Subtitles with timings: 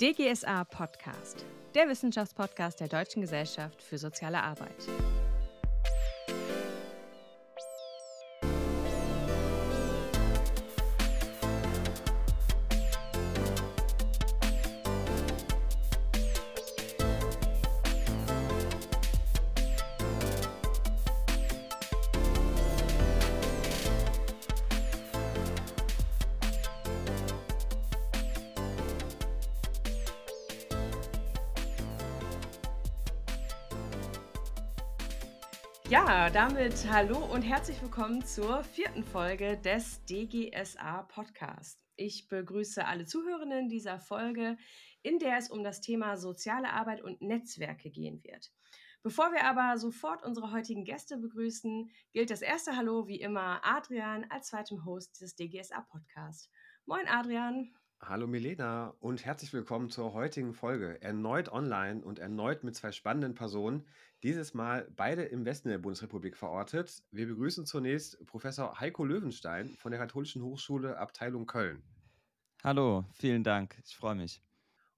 [0.00, 4.86] DGSA Podcast, der Wissenschaftspodcast der Deutschen Gesellschaft für soziale Arbeit.
[36.32, 41.82] Damit hallo und herzlich willkommen zur vierten Folge des DGSA Podcast.
[41.96, 44.58] Ich begrüße alle Zuhörenden dieser Folge,
[45.02, 48.52] in der es um das Thema soziale Arbeit und Netzwerke gehen wird.
[49.02, 54.26] Bevor wir aber sofort unsere heutigen Gäste begrüßen, gilt das erste Hallo wie immer Adrian
[54.28, 56.50] als zweitem Host des DGSA Podcast.
[56.84, 57.72] Moin Adrian.
[58.00, 61.02] Hallo Milena und herzlich willkommen zur heutigen Folge.
[61.02, 63.88] Erneut online und erneut mit zwei spannenden Personen.
[64.24, 67.04] Dieses Mal beide im Westen der Bundesrepublik verortet.
[67.12, 71.84] Wir begrüßen zunächst Professor Heiko Löwenstein von der Katholischen Hochschule Abteilung Köln.
[72.64, 73.80] Hallo, vielen Dank.
[73.84, 74.42] Ich freue mich.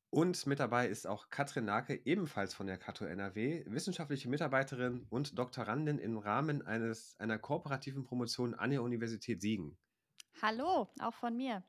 [0.09, 5.39] Und mit dabei ist auch Katrin Nake, ebenfalls von der Kato NRW, wissenschaftliche Mitarbeiterin und
[5.39, 9.77] Doktorandin im Rahmen eines, einer kooperativen Promotion an der Universität Siegen.
[10.41, 11.62] Hallo, auch von mir.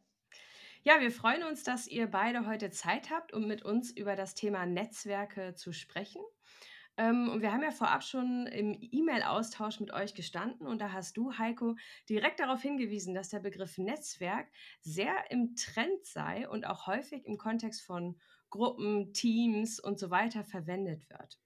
[0.84, 4.36] Ja, wir freuen uns, dass ihr beide heute Zeit habt, um mit uns über das
[4.36, 6.22] Thema Netzwerke zu sprechen.
[6.98, 11.16] Ähm, und wir haben ja vorab schon im E-Mail-Austausch mit euch gestanden und da hast
[11.18, 11.76] du, Heiko,
[12.10, 14.48] direkt darauf hingewiesen, dass der Begriff Netzwerk
[14.82, 18.20] sehr im Trend sei und auch häufig im Kontext von
[18.50, 21.40] Gruppen, Teams und so weiter verwendet wird.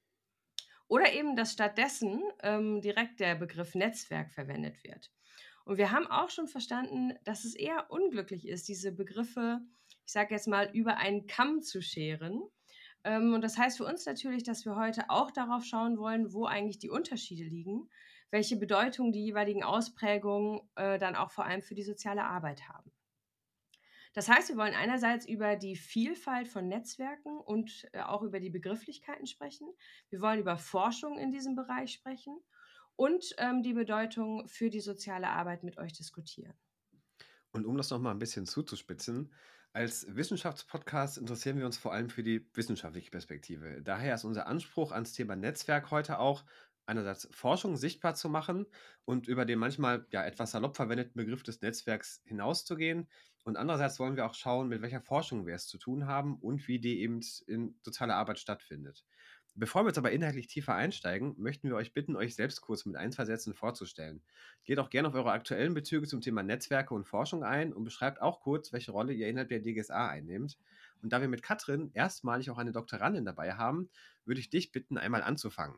[0.87, 5.11] Oder eben, dass stattdessen ähm, direkt der Begriff Netzwerk verwendet wird.
[5.65, 9.61] Und wir haben auch schon verstanden, dass es eher unglücklich ist, diese Begriffe,
[10.05, 12.43] ich sage jetzt mal, über einen Kamm zu scheren.
[13.05, 16.45] Ähm, und das heißt für uns natürlich, dass wir heute auch darauf schauen wollen, wo
[16.45, 17.87] eigentlich die Unterschiede liegen,
[18.31, 22.91] welche Bedeutung die jeweiligen Ausprägungen äh, dann auch vor allem für die soziale Arbeit haben.
[24.13, 28.49] Das heißt, wir wollen einerseits über die Vielfalt von Netzwerken und äh, auch über die
[28.49, 29.67] Begrifflichkeiten sprechen.
[30.09, 32.39] Wir wollen über Forschung in diesem Bereich sprechen
[32.95, 36.53] und ähm, die Bedeutung für die soziale Arbeit mit euch diskutieren.
[37.55, 39.31] Und um das nochmal ein bisschen zuzuspitzen,
[39.71, 43.81] als Wissenschaftspodcast interessieren wir uns vor allem für die wissenschaftliche Perspektive.
[43.81, 46.43] Daher ist unser Anspruch ans Thema Netzwerk heute auch,
[46.85, 48.65] einerseits Forschung sichtbar zu machen
[49.05, 53.07] und über den manchmal ja etwas salopp verwendeten Begriff des Netzwerks hinauszugehen.
[53.45, 56.67] Und andererseits wollen wir auch schauen, mit welcher Forschung wir es zu tun haben und
[56.67, 59.05] wie die eben in sozialer Arbeit stattfindet.
[59.57, 62.97] Bevor wir jetzt aber inhaltlich tiefer einsteigen, möchten wir euch bitten, euch selbst kurz mit
[62.97, 64.21] ein, zwei Sätzen vorzustellen.
[64.65, 68.21] Geht auch gerne auf eure aktuellen Bezüge zum Thema Netzwerke und Forschung ein und beschreibt
[68.21, 70.57] auch kurz, welche Rolle ihr innerhalb der DGSA einnehmt.
[71.01, 73.89] Und da wir mit Katrin erstmalig auch eine Doktorandin dabei haben,
[74.25, 75.77] würde ich dich bitten, einmal anzufangen.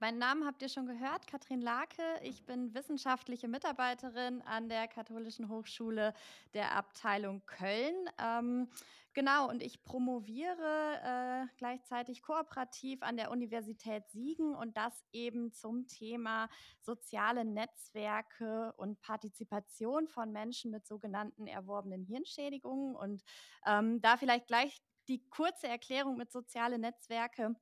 [0.00, 2.02] Meinen Namen habt ihr schon gehört, Katrin Lake.
[2.22, 6.14] Ich bin wissenschaftliche Mitarbeiterin an der Katholischen Hochschule
[6.52, 8.10] der Abteilung Köln.
[8.18, 8.68] Ähm,
[9.12, 15.86] genau, und ich promoviere äh, gleichzeitig kooperativ an der Universität Siegen und das eben zum
[15.86, 16.48] Thema
[16.80, 22.96] soziale Netzwerke und Partizipation von Menschen mit sogenannten erworbenen Hirnschädigungen.
[22.96, 23.22] Und
[23.64, 27.54] ähm, da vielleicht gleich die kurze Erklärung mit soziale Netzwerke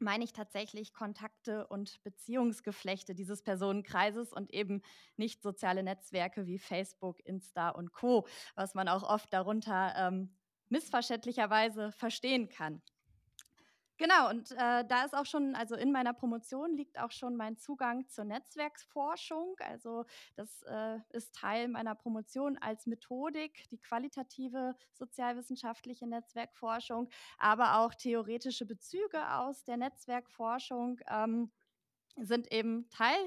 [0.00, 4.82] meine ich tatsächlich Kontakte und Beziehungsgeflechte dieses Personenkreises und eben
[5.16, 10.36] nicht soziale Netzwerke wie Facebook, Insta und Co, was man auch oft darunter ähm,
[10.68, 12.82] missverständlicherweise verstehen kann.
[13.98, 17.56] Genau, und äh, da ist auch schon, also in meiner Promotion liegt auch schon mein
[17.58, 19.56] Zugang zur Netzwerksforschung.
[19.58, 20.04] Also
[20.36, 27.08] das äh, ist Teil meiner Promotion als Methodik, die qualitative sozialwissenschaftliche Netzwerkforschung,
[27.38, 31.50] aber auch theoretische Bezüge aus der Netzwerkforschung ähm,
[32.16, 33.18] sind eben Teil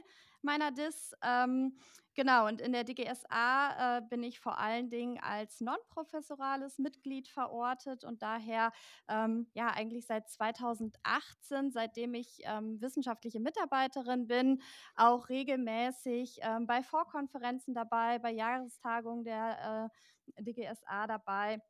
[0.43, 1.13] meiner DIS.
[1.23, 1.77] Ähm,
[2.13, 8.03] genau, und in der DGSA äh, bin ich vor allen Dingen als non-professorales Mitglied verortet
[8.03, 8.71] und daher
[9.07, 14.61] ähm, ja eigentlich seit 2018, seitdem ich ähm, wissenschaftliche Mitarbeiterin bin,
[14.95, 19.89] auch regelmäßig ähm, bei Vorkonferenzen dabei, bei Jahrestagungen der
[20.37, 21.61] äh, DGSA dabei.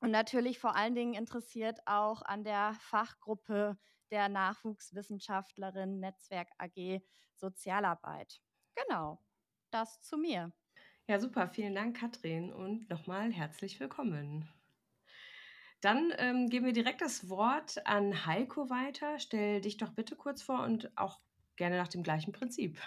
[0.00, 3.78] Und natürlich vor allen Dingen interessiert auch an der Fachgruppe
[4.14, 7.02] der Nachwuchswissenschaftlerin Netzwerk AG
[7.34, 8.40] Sozialarbeit.
[8.76, 9.20] Genau,
[9.72, 10.52] das zu mir.
[11.08, 11.48] Ja, super.
[11.48, 12.52] Vielen Dank, Katrin.
[12.52, 14.48] Und nochmal herzlich willkommen.
[15.80, 19.18] Dann ähm, geben wir direkt das Wort an Heiko weiter.
[19.18, 21.18] Stell dich doch bitte kurz vor und auch
[21.56, 22.78] gerne nach dem gleichen Prinzip.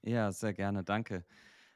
[0.00, 1.26] Ja, sehr gerne, danke.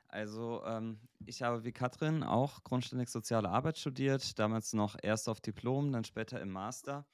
[0.09, 5.43] also ähm, ich habe wie Katrin auch grundständig soziale Arbeit studiert, damals noch erst auf
[5.43, 7.05] Diplom, dann später im Master.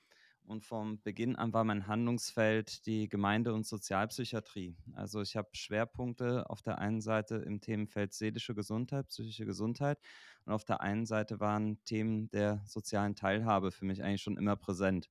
[0.50, 4.74] Und vom Beginn an war mein Handlungsfeld die Gemeinde- und Sozialpsychiatrie.
[4.94, 10.00] Also ich habe Schwerpunkte auf der einen Seite im Themenfeld seelische Gesundheit, psychische Gesundheit
[10.44, 14.56] und auf der einen Seite waren Themen der sozialen Teilhabe für mich eigentlich schon immer
[14.56, 15.08] präsent.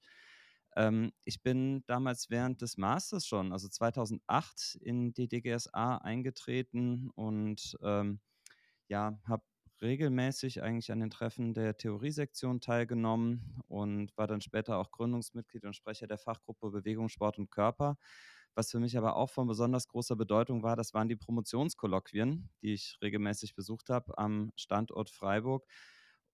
[0.75, 7.77] Ähm, ich bin damals während des Masters schon, also 2008, in die DGSA eingetreten und
[7.81, 8.19] ähm,
[8.89, 9.44] ja, habe
[9.81, 15.76] regelmäßig eigentlich an den Treffen der Theoriesektion teilgenommen und war dann später auch Gründungsmitglied und
[15.76, 17.98] Sprecher der Fachgruppe Bewegung, Sport und Körper.
[18.56, 22.74] Was für mich aber auch von besonders großer Bedeutung war, das waren die Promotionskolloquien, die
[22.74, 25.66] ich regelmäßig besucht habe am Standort Freiburg.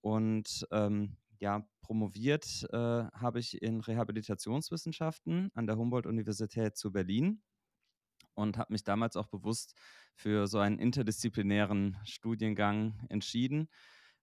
[0.02, 7.42] Und ähm, ja, promoviert äh, habe ich in Rehabilitationswissenschaften an der Humboldt-Universität zu Berlin
[8.36, 9.76] und habe mich damals auch bewusst
[10.14, 13.70] für so einen interdisziplinären Studiengang entschieden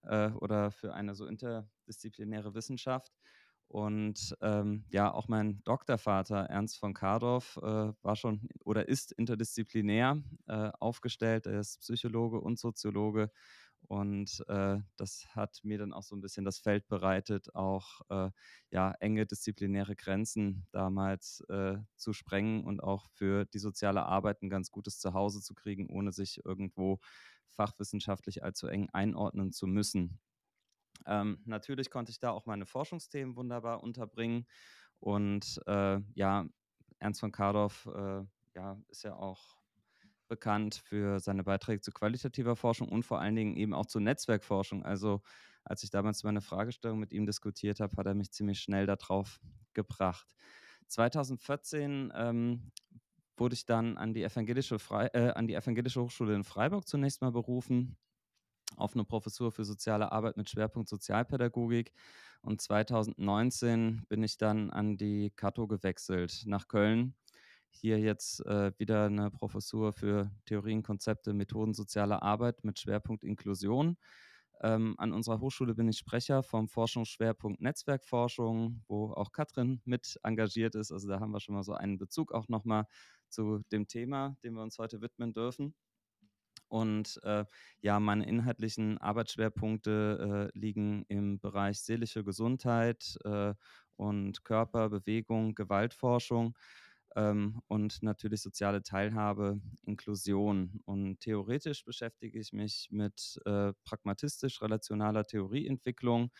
[0.03, 3.11] äh, oder für eine so interdisziplinäre Wissenschaft.
[3.67, 10.21] Und ähm, ja, auch mein Doktorvater Ernst von Kardorf äh, war schon oder ist interdisziplinär
[10.47, 11.47] äh, aufgestellt.
[11.47, 13.31] Er ist Psychologe und Soziologe
[13.87, 18.31] und äh, das hat mir dann auch so ein bisschen das Feld bereitet, auch äh,
[18.71, 24.49] ja, enge disziplinäre Grenzen damals äh, zu sprengen und auch für die soziale Arbeit ein
[24.49, 26.99] ganz gutes Zuhause zu kriegen, ohne sich irgendwo
[27.49, 30.19] fachwissenschaftlich allzu eng einordnen zu müssen.
[31.05, 34.47] Ähm, natürlich konnte ich da auch meine Forschungsthemen wunderbar unterbringen.
[34.99, 36.47] Und äh, ja,
[36.99, 38.23] Ernst von Kardorf äh,
[38.55, 39.57] ja, ist ja auch
[40.27, 44.83] bekannt für seine Beiträge zu qualitativer Forschung und vor allen Dingen eben auch zur Netzwerkforschung.
[44.83, 45.21] Also
[45.63, 49.39] als ich damals meine Fragestellung mit ihm diskutiert habe, hat er mich ziemlich schnell darauf
[49.73, 50.27] gebracht.
[50.87, 52.71] 2014 ähm,
[53.37, 57.21] wurde ich dann an die, evangelische Fre äh, an die Evangelische Hochschule in Freiburg zunächst
[57.21, 57.97] mal berufen,
[58.75, 61.93] auf eine Professur für soziale Arbeit mit Schwerpunkt Sozialpädagogik.
[62.41, 67.15] Und 2019 bin ich dann an die Kato gewechselt nach Köln
[67.75, 73.97] hier jetzt äh, wieder eine Professur für Theorien, Konzepte, Methoden sozialer Arbeit mit Schwerpunkt Inklusion.
[74.61, 80.75] Ähm, an unserer Hochschule bin ich Sprecher vom Forschungsschwerpunkt Netzwerkforschung, wo auch Katrin mit engagiert
[80.75, 80.91] ist.
[80.91, 82.85] Also da haben wir schon mal so einen Bezug auch nochmal
[83.29, 85.75] zu dem Thema, dem wir uns heute widmen dürfen.
[86.69, 87.45] Und äh,
[87.81, 93.53] ja, meine inhaltlichen Arbeitsschwerpunkte äh, liegen im Bereich seelische Gesundheit äh,
[93.95, 96.57] und Körper, Bewegung, Gewaltforschung
[97.15, 100.81] ähm, und natürlich soziale Teilhabe, Inklusion.
[100.85, 106.31] Und theoretisch beschäftige ich mich mit äh, pragmatistisch-relationaler Theorieentwicklung.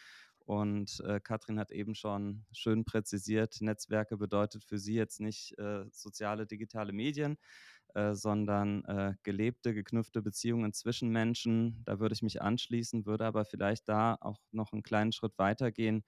[0.46, 5.86] Und äh, Katrin hat eben schon schön präzisiert, Netzwerke bedeutet für sie jetzt nicht äh,
[5.92, 7.38] soziale digitale Medien,
[7.94, 11.82] äh, sondern äh, gelebte, geknüpfte Beziehungen zwischen Menschen.
[11.86, 16.04] Da würde ich mich anschließen, würde aber vielleicht da auch noch einen kleinen Schritt weitergehen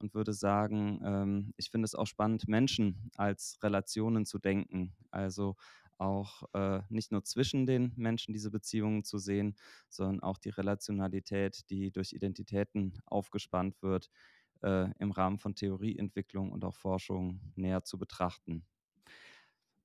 [0.00, 4.94] und würde sagen, ähm, ich finde es auch spannend, Menschen als Relationen zu denken.
[5.10, 5.56] Also
[5.98, 9.56] auch äh, nicht nur zwischen den Menschen diese Beziehungen zu sehen,
[9.88, 14.08] sondern auch die Relationalität, die durch Identitäten aufgespannt wird,
[14.62, 18.64] äh, im Rahmen von Theorieentwicklung und auch Forschung näher zu betrachten.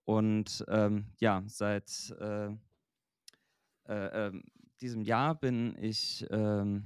[0.05, 2.49] Und ähm, ja, seit äh,
[3.87, 4.43] äh ähm,
[4.81, 6.85] diesem Jahr bin ich ähm,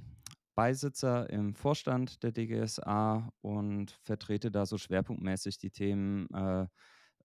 [0.58, 6.66] Beisitzer im Vorstand der DGSA und vertrete da so schwerpunktmäßig die Themen äh,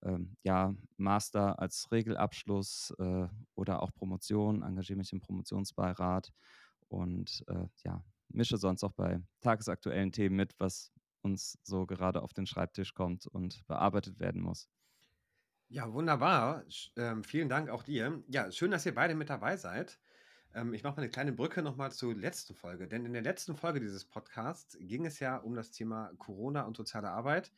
[0.02, 6.30] äh, ja, Master als Regelabschluss äh, oder auch Promotion, engagiere mich im Promotionsbeirat
[6.90, 10.92] und äh, ja, mische sonst auch bei tagesaktuellen Themen mit, was
[11.24, 14.70] uns so gerade auf den Schreibtisch kommt und bearbeitet werden muss.
[15.70, 16.66] Ja, wunderbar.
[16.98, 18.24] Ähm, vielen Dank auch dir.
[18.28, 20.00] Ja, schön, dass ihr beide mit dabei seid.
[20.54, 23.56] Ähm, ich mache mal eine kleine Brücke nochmal zur letzten Folge, denn in der letzten
[23.56, 27.52] Folge dieses Podcasts ging es ja um das Thema Corona und soziale Arbeit.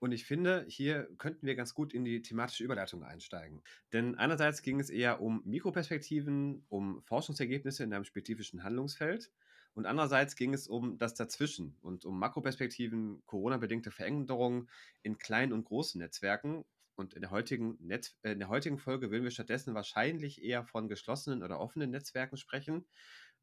[0.00, 3.62] Und ich finde, hier könnten wir ganz gut in die thematische Überleitung einsteigen.
[3.92, 9.30] Denn einerseits ging es eher um Mikroperspektiven, um Forschungsergebnisse in einem spezifischen Handlungsfeld.
[9.72, 14.68] Und andererseits ging es um das Dazwischen und um Makroperspektiven, Corona-bedingte Veränderungen
[15.02, 16.64] in kleinen und großen Netzwerken
[16.96, 20.64] und in der heutigen, Netz, äh, in der heutigen Folge will wir stattdessen wahrscheinlich eher
[20.64, 22.86] von geschlossenen oder offenen Netzwerken sprechen.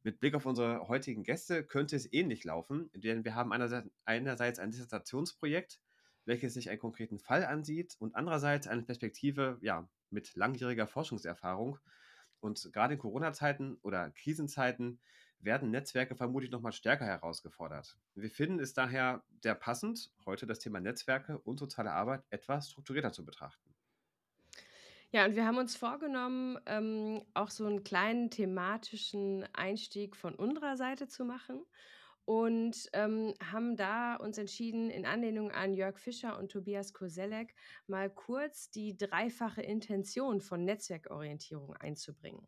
[0.02, 4.58] Mit Blick auf unsere heutigen Gäste könnte es ähnlich laufen, denn wir haben einerseits, einerseits
[4.58, 5.80] ein Dissertationsprojekt,
[6.24, 11.78] welches sich einen konkreten Fall ansieht und andererseits eine Perspektive ja, mit langjähriger Forschungserfahrung.
[12.40, 15.00] Und gerade in Corona-Zeiten oder Krisenzeiten
[15.42, 17.98] werden Netzwerke vermutlich nochmal stärker herausgefordert.
[18.14, 23.12] Wir finden es daher sehr passend, heute das Thema Netzwerke und soziale Arbeit etwas strukturierter
[23.12, 23.74] zu betrachten.
[25.10, 30.76] Ja, und wir haben uns vorgenommen, ähm, auch so einen kleinen thematischen Einstieg von unserer
[30.78, 31.66] Seite zu machen
[32.24, 37.54] und, ähm, haben da uns entschieden, in Anlehnung an Jörg Fischer und Tobias Koselleck
[37.86, 42.46] mal kurz die dreifache Intention von Netzwerkorientierung einzubringen.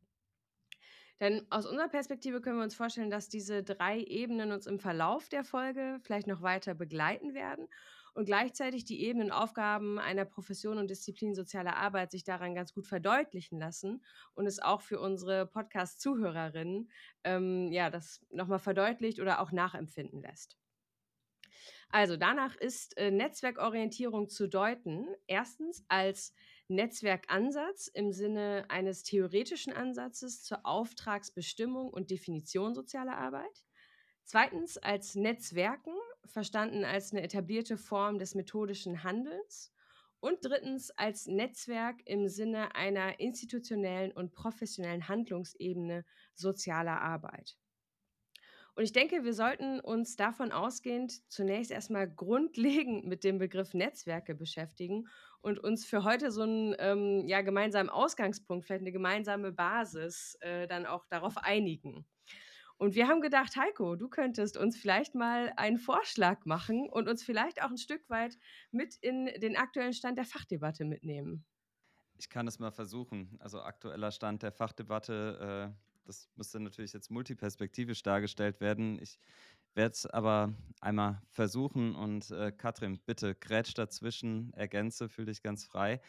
[1.21, 5.29] Denn aus unserer Perspektive können wir uns vorstellen, dass diese drei Ebenen uns im Verlauf
[5.29, 7.69] der Folge vielleicht noch weiter begleiten werden
[8.15, 12.87] und gleichzeitig die Ebenen Aufgaben einer Profession und Disziplin sozialer Arbeit sich daran ganz gut
[12.87, 14.05] verdeutlichen lassen
[14.35, 16.91] und es auch für unsere Podcast-Zuhörerinnen
[17.25, 20.57] ähm, ja, das nochmal verdeutlicht oder auch nachempfinden lässt.
[21.91, 26.35] Also danach ist äh, Netzwerkorientierung zu deuten, erstens als
[26.69, 33.65] Netzwerkansatz im Sinne eines theoretischen Ansatzes zur Auftragsbestimmung und Definition sozialer Arbeit.
[34.25, 35.95] Zweitens als Netzwerken,
[36.25, 39.73] verstanden als eine etablierte Form des methodischen Handelns.
[40.21, 47.59] Und drittens als Netzwerk im Sinne einer institutionellen und professionellen Handlungsebene sozialer Arbeit.
[48.77, 54.35] Und ich denke, wir sollten uns davon ausgehend zunächst erstmal grundlegend mit dem Begriff Netzwerke
[54.35, 55.07] beschäftigen
[55.43, 60.67] und uns für heute so einen ähm, ja, gemeinsamen Ausgangspunkt, vielleicht eine gemeinsame Basis äh,
[60.67, 62.05] dann auch darauf einigen.
[62.77, 67.23] Und wir haben gedacht, Heiko, du könntest uns vielleicht mal einen Vorschlag machen und uns
[67.23, 68.37] vielleicht auch ein Stück weit
[68.73, 71.45] mit in den aktuellen Stand der Fachdebatte mitnehmen.
[72.19, 73.37] Ich kann es mal versuchen.
[73.39, 78.99] Also aktueller Stand der Fachdebatte, äh, das müsste natürlich jetzt multiperspektivisch dargestellt werden.
[79.01, 79.19] Ich
[79.75, 85.65] werde es aber einmal versuchen und äh, Katrin, bitte grätsch dazwischen, ergänze, fühle dich ganz
[85.65, 86.01] frei.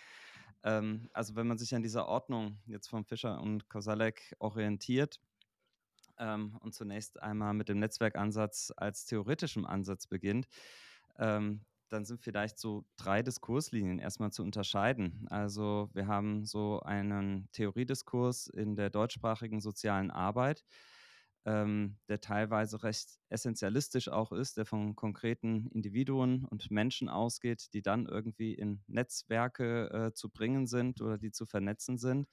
[0.63, 5.19] Ähm, also wenn man sich an dieser Ordnung jetzt von Fischer und Kosalek orientiert
[6.17, 10.47] ähm, und zunächst einmal mit dem Netzwerkansatz als theoretischem Ansatz beginnt,
[11.17, 11.61] ähm,
[11.95, 15.25] dann sind vielleicht so drei Diskurslinien erstmal zu unterscheiden.
[15.29, 20.65] Also wir haben so einen Theoriediskurs in der deutschsprachigen sozialen Arbeit,
[21.45, 27.81] ähm, der teilweise recht essentialistisch auch ist, der von konkreten Individuen und Menschen ausgeht, die
[27.81, 32.27] dann irgendwie in Netzwerke äh, zu bringen sind oder die zu vernetzen sind.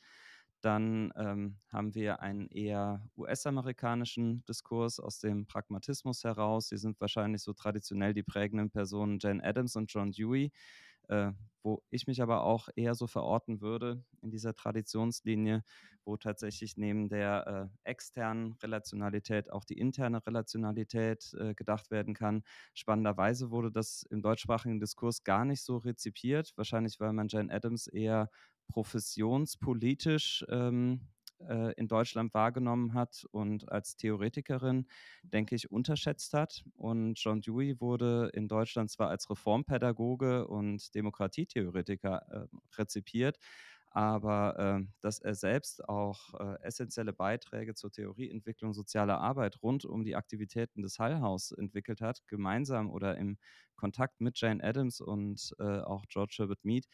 [0.62, 6.68] Dann ähm, haben wir einen eher US-amerikanischen Diskurs aus dem Pragmatismus heraus.
[6.68, 10.52] Sie sind wahrscheinlich so traditionell die prägenden Personen Jane Addams und John Dewey,
[11.08, 11.32] äh,
[11.64, 15.64] wo ich mich aber auch eher so verorten würde in dieser Traditionslinie,
[16.04, 22.44] wo tatsächlich neben der äh, externen Relationalität auch die interne Relationalität äh, gedacht werden kann.
[22.74, 27.88] Spannenderweise wurde das im deutschsprachigen Diskurs gar nicht so rezipiert, wahrscheinlich weil man Jane Addams
[27.88, 28.30] eher
[28.68, 31.08] professionspolitisch ähm,
[31.48, 34.86] äh, in Deutschland wahrgenommen hat und als Theoretikerin,
[35.22, 36.64] denke ich, unterschätzt hat.
[36.74, 43.38] Und John Dewey wurde in Deutschland zwar als Reformpädagoge und Demokratietheoretiker äh, rezipiert,
[43.90, 50.04] aber äh, dass er selbst auch äh, essentielle Beiträge zur Theorieentwicklung sozialer Arbeit rund um
[50.04, 53.36] die Aktivitäten des Hallhaus entwickelt hat, gemeinsam oder im
[53.76, 56.86] Kontakt mit Jane Addams und äh, auch George Herbert Mead,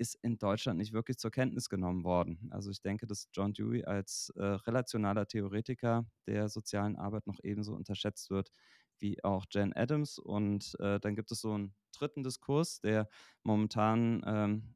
[0.00, 2.48] ist in Deutschland nicht wirklich zur Kenntnis genommen worden.
[2.50, 7.74] Also ich denke, dass John Dewey als äh, relationaler Theoretiker der sozialen Arbeit noch ebenso
[7.74, 8.50] unterschätzt wird
[8.98, 10.18] wie auch Jane Addams.
[10.18, 13.08] Und äh, dann gibt es so einen dritten Diskurs, der
[13.42, 14.74] momentan ähm,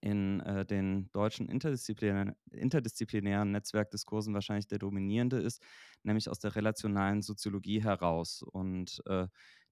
[0.00, 5.60] in äh, den deutschen interdisziplinären, interdisziplinären Netzwerkdiskursen wahrscheinlich der dominierende ist,
[6.04, 8.42] nämlich aus der relationalen Soziologie heraus.
[8.42, 9.26] Und äh,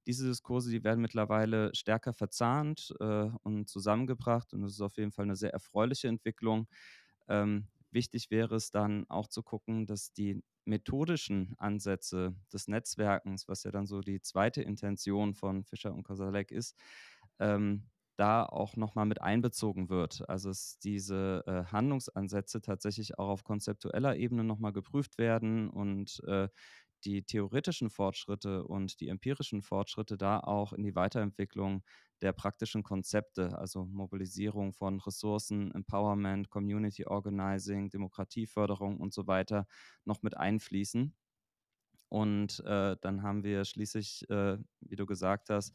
[0.06, 5.12] diese Diskurse, die werden mittlerweile stärker verzahnt äh, und zusammengebracht und das ist auf jeden
[5.12, 6.68] Fall eine sehr erfreuliche Entwicklung.
[7.28, 13.62] Ähm, wichtig wäre es dann auch zu gucken, dass die methodischen Ansätze des Netzwerkens, was
[13.64, 16.76] ja dann so die zweite Intention von Fischer und Kosalek ist,
[17.38, 20.28] ähm, da auch nochmal mit einbezogen wird.
[20.28, 26.48] Also dass diese äh, Handlungsansätze tatsächlich auch auf konzeptueller Ebene nochmal geprüft werden und äh,
[27.06, 31.84] die theoretischen Fortschritte und die empirischen Fortschritte da auch in die Weiterentwicklung
[32.20, 39.66] der praktischen Konzepte, also Mobilisierung von Ressourcen, Empowerment, Community Organizing, Demokratieförderung und so weiter
[40.04, 41.14] noch mit einfließen.
[42.08, 45.72] Und äh, dann haben wir schließlich, äh, wie du gesagt hast,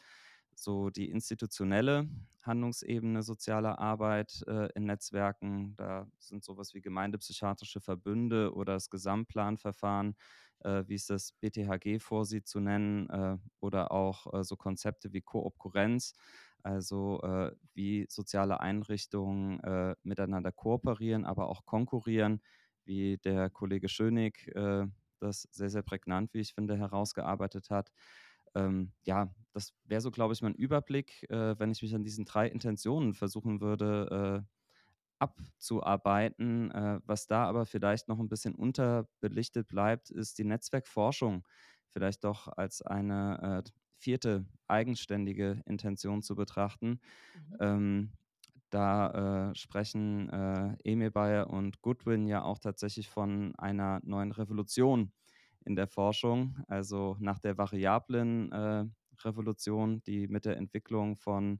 [0.56, 2.10] so die institutionelle
[2.42, 5.76] Handlungsebene sozialer Arbeit äh, in Netzwerken.
[5.78, 10.16] Da sind sowas wie gemeindepsychiatrische Verbünde oder das Gesamtplanverfahren,
[10.88, 16.14] wie es das BTHG vorsieht, zu nennen, äh, oder auch äh, so Konzepte wie Koopkurrenz,
[16.64, 22.42] also äh, wie soziale Einrichtungen äh, miteinander kooperieren, aber auch konkurrieren,
[22.86, 24.52] wie der Kollege Schönig
[25.22, 27.92] das sehr, sehr prägnant, wie ich finde, herausgearbeitet hat.
[28.56, 32.26] Ähm, ja, das wäre so, glaube ich, mein Überblick, äh, wenn ich mich an diesen
[32.26, 34.46] drei Intentionen versuchen würde
[35.22, 36.72] abzuarbeiten.
[36.72, 41.48] Äh, was da aber vielleicht noch ein bisschen unterbelichtet bleibt, ist die Netzwerkforschung
[41.90, 47.00] vielleicht doch als eine äh, vierte eigenständige Intention zu betrachten.
[47.36, 47.58] Mhm.
[47.60, 48.12] Ähm,
[48.70, 55.12] da äh, sprechen äh, Emil Bayer und Goodwin ja auch tatsächlich von einer neuen Revolution
[55.66, 58.86] in der Forschung, also nach der variablen äh,
[59.24, 61.60] Revolution, die mit der Entwicklung von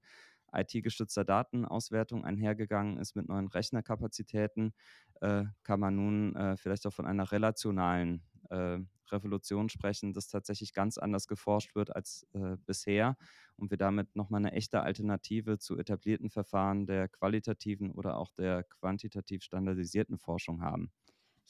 [0.54, 4.74] IT-gestützter Datenauswertung einhergegangen ist mit neuen Rechnerkapazitäten,
[5.22, 8.80] äh, kann man nun äh, vielleicht auch von einer relationalen äh,
[9.12, 13.18] Revolution sprechen, dass tatsächlich ganz anders geforscht wird als äh, bisher
[13.58, 18.64] und wir damit nochmal eine echte Alternative zu etablierten Verfahren der qualitativen oder auch der
[18.64, 20.92] quantitativ standardisierten Forschung haben.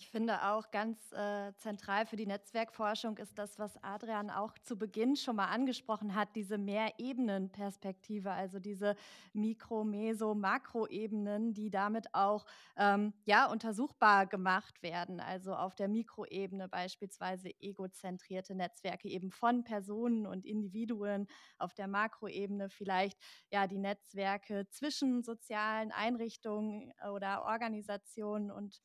[0.01, 4.75] Ich finde auch ganz äh, zentral für die Netzwerkforschung ist das, was Adrian auch zu
[4.75, 8.95] Beginn schon mal angesprochen hat, diese Mehrebenenperspektive, also diese
[9.33, 15.19] Mikro-, Meso-, Makroebenen, die damit auch ähm, ja, untersuchbar gemacht werden.
[15.19, 21.27] Also auf der Mikroebene beispielsweise egozentrierte Netzwerke eben von Personen und Individuen,
[21.59, 23.19] auf der Makroebene vielleicht
[23.51, 28.81] ja die Netzwerke zwischen sozialen Einrichtungen oder Organisationen und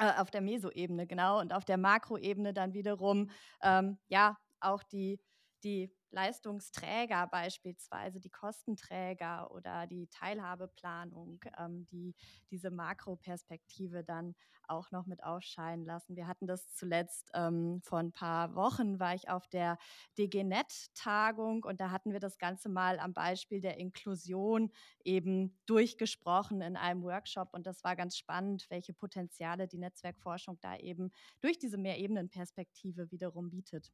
[0.00, 1.40] äh, auf der Meso-Ebene, genau.
[1.40, 3.30] Und auf der Makroebene dann wiederum,
[3.62, 5.20] ähm, ja, auch die,
[5.64, 12.14] die Leistungsträger beispielsweise, die Kostenträger oder die Teilhabeplanung, ähm, die
[12.50, 14.34] diese Makroperspektive dann
[14.66, 16.16] auch noch mit aufscheinen lassen.
[16.16, 19.78] Wir hatten das zuletzt ähm, vor ein paar Wochen, war ich auf der
[20.18, 24.70] DGNet-Tagung und da hatten wir das Ganze mal am Beispiel der Inklusion
[25.04, 30.76] eben durchgesprochen in einem Workshop und das war ganz spannend, welche Potenziale die Netzwerkforschung da
[30.76, 33.92] eben durch diese Mehrebenenperspektive wiederum bietet.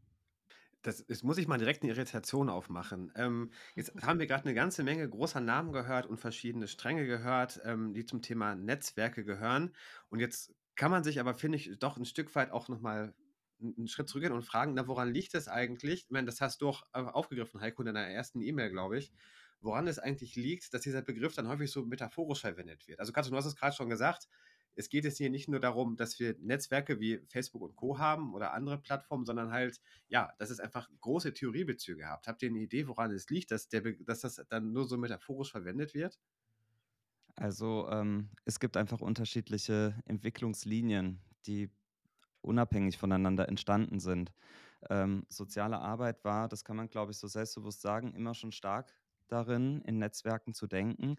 [0.83, 3.12] Das, jetzt muss ich mal direkt eine Irritation aufmachen.
[3.16, 7.61] Ähm, jetzt haben wir gerade eine ganze Menge großer Namen gehört und verschiedene Stränge gehört,
[7.64, 9.75] ähm, die zum Thema Netzwerke gehören.
[10.11, 13.14] Und jetzt kann man sich aber, finde ich, doch ein Stück weit auch nochmal
[13.61, 16.04] einen Schritt zurückgehen und fragen, na, woran liegt es eigentlich?
[16.04, 19.12] Ich meine, das hast du auch aufgegriffen, Heiko, in deiner ersten E-Mail, glaube ich,
[19.60, 23.00] woran es eigentlich liegt, dass dieser Begriff dann häufig so metaphorisch verwendet wird.
[23.00, 24.28] Also Katrin, du hast es gerade schon gesagt,
[24.76, 27.99] es geht jetzt hier nicht nur darum, dass wir Netzwerke wie Facebook und Co.
[27.99, 32.28] haben oder andere Plattformen, sondern halt, ja, dass es einfach große Theoriebezüge habt.
[32.28, 35.50] Habt ihr eine Idee, woran es liegt, dass, der, dass das dann nur so metaphorisch
[35.50, 36.21] verwendet wird?
[37.36, 41.71] Also ähm, es gibt einfach unterschiedliche Entwicklungslinien, die
[42.43, 44.32] unabhängig voneinander entstanden sind.
[44.91, 48.95] Ähm, soziale Arbeit war, das kann man, glaube ich, so selbstbewusst sagen, immer schon stark
[49.28, 51.17] darin, in Netzwerken zu denken.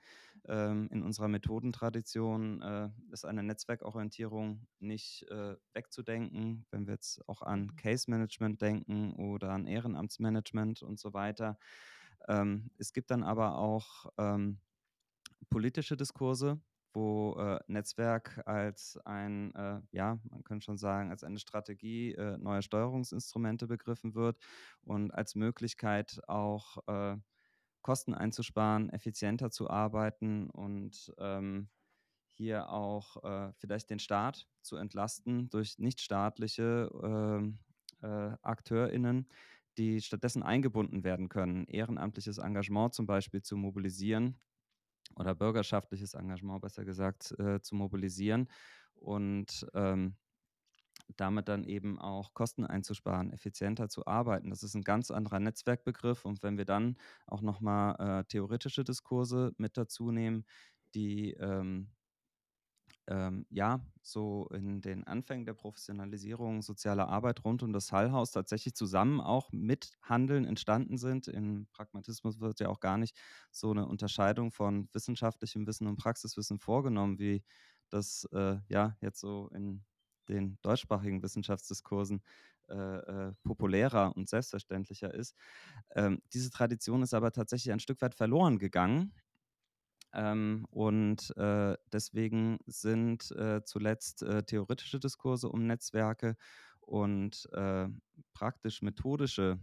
[0.47, 7.41] Ähm, in unserer Methodentradition äh, ist eine Netzwerkorientierung nicht äh, wegzudenken, wenn wir jetzt auch
[7.41, 7.75] an mhm.
[7.75, 11.57] Case Management denken oder an Ehrenamtsmanagement und so weiter.
[12.27, 14.59] Ähm, es gibt dann aber auch ähm,
[15.49, 16.59] politische Diskurse,
[16.93, 22.37] wo äh, Netzwerk als ein, äh, ja, man könnte schon sagen, als eine Strategie äh,
[22.37, 24.37] neuer Steuerungsinstrumente begriffen wird
[24.81, 27.17] und als Möglichkeit auch äh,
[27.87, 31.69] Kosten einzusparen, effizienter zu arbeiten und ähm,
[32.33, 36.91] hier auch äh, vielleicht den Staat zu entlasten durch nichtstaatliche
[38.03, 39.29] äh, äh, AkteurInnen,
[39.77, 44.37] die stattdessen eingebunden werden können, ehrenamtliches Engagement zum Beispiel zu mobilisieren
[45.15, 48.49] oder bürgerschaftliches Engagement besser gesagt äh, zu mobilisieren
[48.95, 50.17] und ähm,
[51.15, 54.49] damit dann eben auch Kosten einzusparen, effizienter zu arbeiten.
[54.49, 56.25] Das ist ein ganz anderer Netzwerkbegriff.
[56.25, 60.45] Und wenn wir dann auch nochmal äh, theoretische Diskurse mit dazu nehmen,
[60.93, 61.89] die ähm,
[63.07, 68.75] ähm, ja so in den Anfängen der Professionalisierung sozialer Arbeit rund um das Hallhaus tatsächlich
[68.75, 71.27] zusammen auch mit Handeln entstanden sind.
[71.27, 73.17] Im Pragmatismus wird ja auch gar nicht
[73.51, 77.43] so eine Unterscheidung von wissenschaftlichem Wissen und Praxiswissen vorgenommen, wie
[77.89, 79.85] das äh, ja jetzt so in
[80.29, 82.21] den deutschsprachigen Wissenschaftsdiskursen
[82.69, 85.35] äh, äh, populärer und selbstverständlicher ist.
[85.95, 89.13] Ähm, diese Tradition ist aber tatsächlich ein Stück weit verloren gegangen.
[90.13, 96.37] Ähm, und äh, deswegen sind äh, zuletzt äh, theoretische Diskurse um Netzwerke
[96.79, 97.87] und äh,
[98.33, 99.59] praktisch-methodische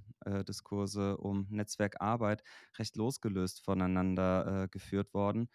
[0.47, 2.43] Diskurse um Netzwerkarbeit
[2.79, 5.49] recht losgelöst voneinander geführt worden.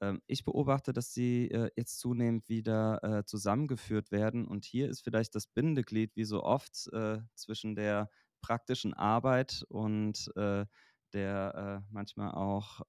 [0.00, 4.46] Ähm, ich beobachte, dass sie äh, jetzt zunehmend wieder äh, zusammengeführt werden.
[4.46, 8.10] Und hier ist vielleicht das Bindeglied, wie so oft, äh, zwischen der
[8.42, 10.32] praktischen Arbeit und
[11.12, 12.80] der manchmal auch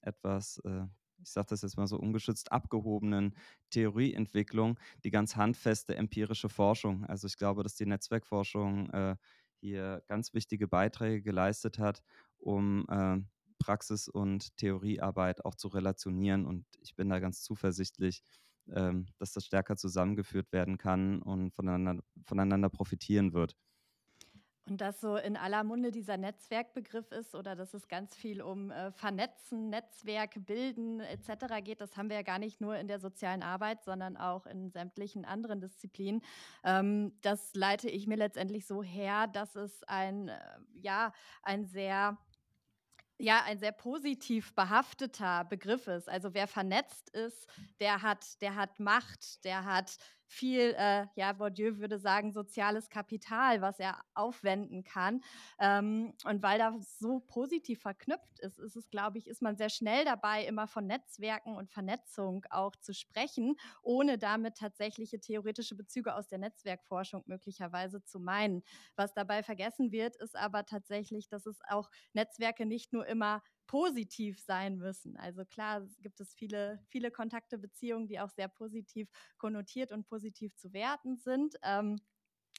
[0.00, 3.36] etwas, ich sage das jetzt mal so ungeschützt, abgehobenen
[3.68, 7.04] Theorieentwicklung, die ganz handfeste empirische Forschung.
[7.04, 8.90] Also ich glaube, dass die Netzwerkforschung
[9.60, 12.02] hier ganz wichtige Beiträge geleistet hat,
[12.38, 12.86] um
[13.60, 16.46] Praxis und Theoriearbeit auch zu relationieren.
[16.46, 18.22] Und ich bin da ganz zuversichtlich,
[18.72, 23.56] ähm, dass das stärker zusammengeführt werden kann und voneinander, voneinander profitieren wird.
[24.70, 28.70] Und dass so in aller Munde dieser Netzwerkbegriff ist oder dass es ganz viel um
[28.70, 31.56] äh, Vernetzen, Netzwerke bilden etc.
[31.64, 34.70] geht, das haben wir ja gar nicht nur in der sozialen Arbeit, sondern auch in
[34.70, 36.22] sämtlichen anderen Disziplinen.
[36.62, 40.38] Ähm, das leite ich mir letztendlich so her, dass es ein, äh,
[40.74, 42.16] ja, ein sehr
[43.20, 46.08] ja, ein sehr positiv behafteter Begriff ist.
[46.08, 47.46] Also wer vernetzt ist,
[47.78, 49.98] der hat, der hat Macht, der hat
[50.30, 55.22] viel, äh, ja, Bourdieu würde sagen, soziales Kapital, was er aufwenden kann.
[55.58, 59.70] Ähm, und weil das so positiv verknüpft ist, ist es, glaube ich, ist man sehr
[59.70, 66.14] schnell dabei, immer von Netzwerken und Vernetzung auch zu sprechen, ohne damit tatsächliche theoretische Bezüge
[66.14, 68.62] aus der Netzwerkforschung möglicherweise zu meinen.
[68.94, 74.40] Was dabei vergessen wird, ist aber tatsächlich, dass es auch Netzwerke nicht nur immer positiv
[74.40, 75.16] sein müssen.
[75.16, 80.56] Also klar gibt es viele, viele Kontakte, Beziehungen, die auch sehr positiv konnotiert und positiv
[80.56, 81.54] zu werten sind.
[81.62, 82.00] Ähm,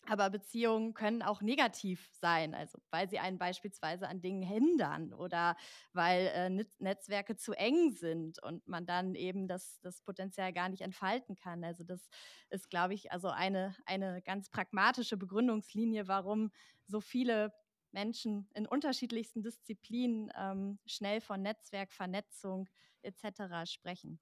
[0.07, 5.57] aber Beziehungen können auch negativ sein, also weil sie einen beispielsweise an Dingen hindern oder
[5.93, 10.81] weil äh, Netzwerke zu eng sind und man dann eben das, das Potenzial gar nicht
[10.81, 11.63] entfalten kann.
[11.63, 12.09] Also das
[12.49, 16.51] ist, glaube ich, also eine, eine ganz pragmatische Begründungslinie, warum
[16.87, 17.53] so viele
[17.93, 22.69] Menschen in unterschiedlichsten Disziplinen ähm, schnell von Netzwerk, Vernetzung
[23.01, 23.69] etc.
[23.69, 24.19] sprechen.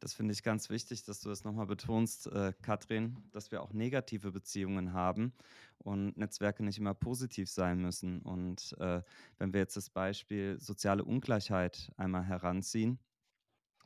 [0.00, 3.72] Das finde ich ganz wichtig, dass du das nochmal betonst, äh, Katrin, dass wir auch
[3.72, 5.32] negative Beziehungen haben
[5.78, 8.22] und Netzwerke nicht immer positiv sein müssen.
[8.22, 9.02] Und äh,
[9.38, 13.00] wenn wir jetzt das Beispiel soziale Ungleichheit einmal heranziehen,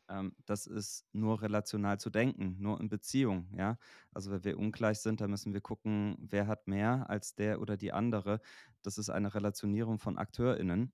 [0.08, 3.48] ähm, das ist nur relational zu denken, nur in Beziehung.
[3.56, 3.78] Ja?
[4.12, 7.76] Also wenn wir ungleich sind, dann müssen wir gucken, wer hat mehr als der oder
[7.76, 8.40] die andere.
[8.82, 10.92] Das ist eine Relationierung von AkteurInnen.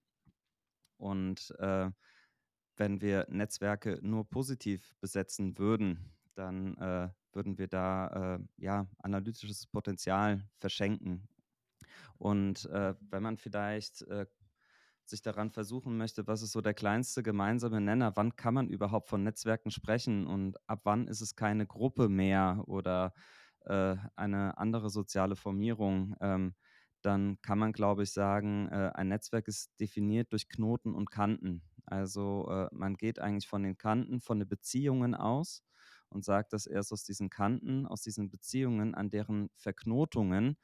[0.96, 1.90] Und äh,
[2.76, 9.66] wenn wir Netzwerke nur positiv besetzen würden, dann äh, würden wir da äh, ja analytisches
[9.66, 11.28] Potenzial verschenken.
[12.16, 14.26] Und äh, wenn man vielleicht äh,
[15.08, 19.08] sich daran versuchen möchte, was ist so der kleinste gemeinsame Nenner, wann kann man überhaupt
[19.08, 23.14] von Netzwerken sprechen und ab wann ist es keine Gruppe mehr oder
[23.64, 26.54] äh, eine andere soziale Formierung, ähm,
[27.02, 31.62] dann kann man, glaube ich, sagen, äh, ein Netzwerk ist definiert durch Knoten und Kanten.
[31.84, 35.62] Also äh, man geht eigentlich von den Kanten, von den Beziehungen aus
[36.10, 40.56] und sagt, dass erst aus diesen Kanten, aus diesen Beziehungen, an deren Verknotungen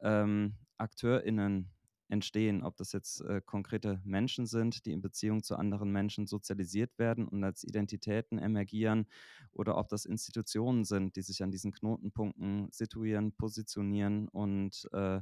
[0.00, 1.70] ähm, AkteurInnen
[2.08, 6.98] entstehen, ob das jetzt äh, konkrete Menschen sind, die in Beziehung zu anderen Menschen sozialisiert
[6.98, 9.06] werden und als Identitäten emergieren,
[9.52, 15.20] oder ob das Institutionen sind, die sich an diesen Knotenpunkten situieren, positionieren und äh,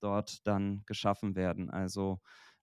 [0.00, 1.70] dort dann geschaffen werden.
[1.70, 2.20] Also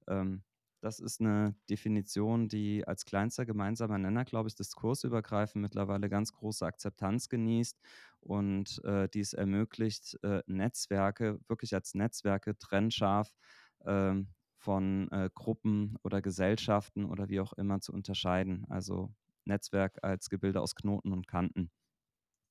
[0.07, 0.43] ähm,
[0.81, 6.65] das ist eine Definition, die als kleinster gemeinsamer Nenner, glaube ich, diskursübergreifend mittlerweile ganz große
[6.65, 7.79] Akzeptanz genießt
[8.21, 13.35] und äh, die es ermöglicht, äh, Netzwerke wirklich als Netzwerke trennscharf
[13.81, 14.15] äh,
[14.57, 18.65] von Gruppen oder Gesellschaften oder wie auch immer zu unterscheiden.
[18.67, 19.13] Also
[19.45, 21.71] Netzwerk als Gebilde aus Knoten und Kanten.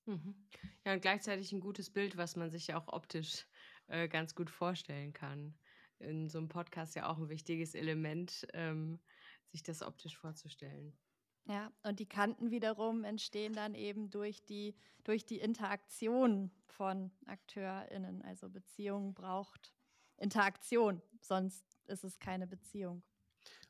[0.06, 0.48] Mhm.
[0.84, 3.46] Ja, und gleichzeitig ein gutes Bild, was man sich ja auch optisch
[3.88, 5.54] äh, ganz gut vorstellen kann
[6.00, 8.98] in so einem Podcast ja auch ein wichtiges Element, ähm,
[9.50, 10.92] sich das optisch vorzustellen.
[11.46, 18.22] Ja, und die Kanten wiederum entstehen dann eben durch die, durch die Interaktion von AkteurInnen.
[18.22, 19.72] Also Beziehung braucht
[20.18, 23.02] Interaktion, sonst ist es keine Beziehung.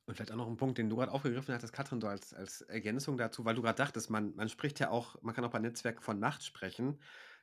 [0.07, 2.63] Und vielleicht auch noch ein Punkt, den du gerade aufgegriffen hattest, Katrin, so als, als
[2.63, 5.59] Ergänzung dazu, weil du gerade dachtest, man, man spricht ja auch, man kann auch bei
[5.59, 6.99] Netzwerken von Macht sprechen.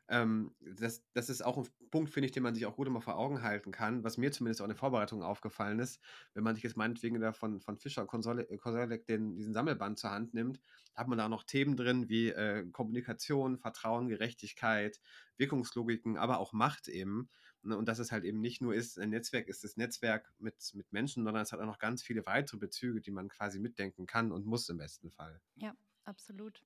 [0.08, 3.02] Ähm, das, das ist auch ein Punkt, finde ich, den man sich auch gut immer
[3.02, 6.00] vor Augen halten kann, was mir zumindest auch in der Vorbereitung aufgefallen ist.
[6.34, 10.34] Wenn man sich jetzt meinetwegen da von, von Fischer Konsolek den, diesen Sammelband zur Hand
[10.34, 10.60] nimmt,
[10.94, 15.00] hat man da noch Themen drin wie äh, Kommunikation, Vertrauen, Gerechtigkeit,
[15.38, 17.30] Wirkungslogiken, aber auch Macht eben.
[17.64, 17.76] Ne?
[17.78, 20.92] Und dass es halt eben nicht nur ist, ein Netzwerk ist das Netzwerk mit, mit
[20.94, 24.32] Menschen, sondern es hat auch noch ganz viele weitere Bezüge, die man quasi mitdenken kann
[24.32, 25.42] und muss im besten Fall.
[25.56, 26.62] Ja, absolut.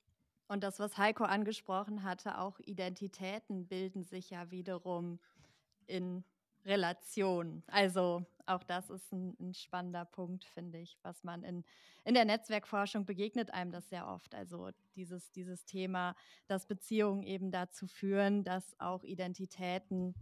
[0.49, 5.19] Und das, was Heiko angesprochen hatte, auch Identitäten bilden sich ja wiederum
[5.85, 6.23] in
[6.65, 7.61] Relation.
[7.67, 11.63] Also auch das ist ein, ein, spannender Punkt, finde ich, was man in,
[12.03, 14.33] in der Netzwerkforschung begegnet einem das sehr oft.
[14.33, 16.15] Also dieses, dieses Thema,
[16.47, 20.15] dass Beziehungen eben dazu führen, dass auch Identitäten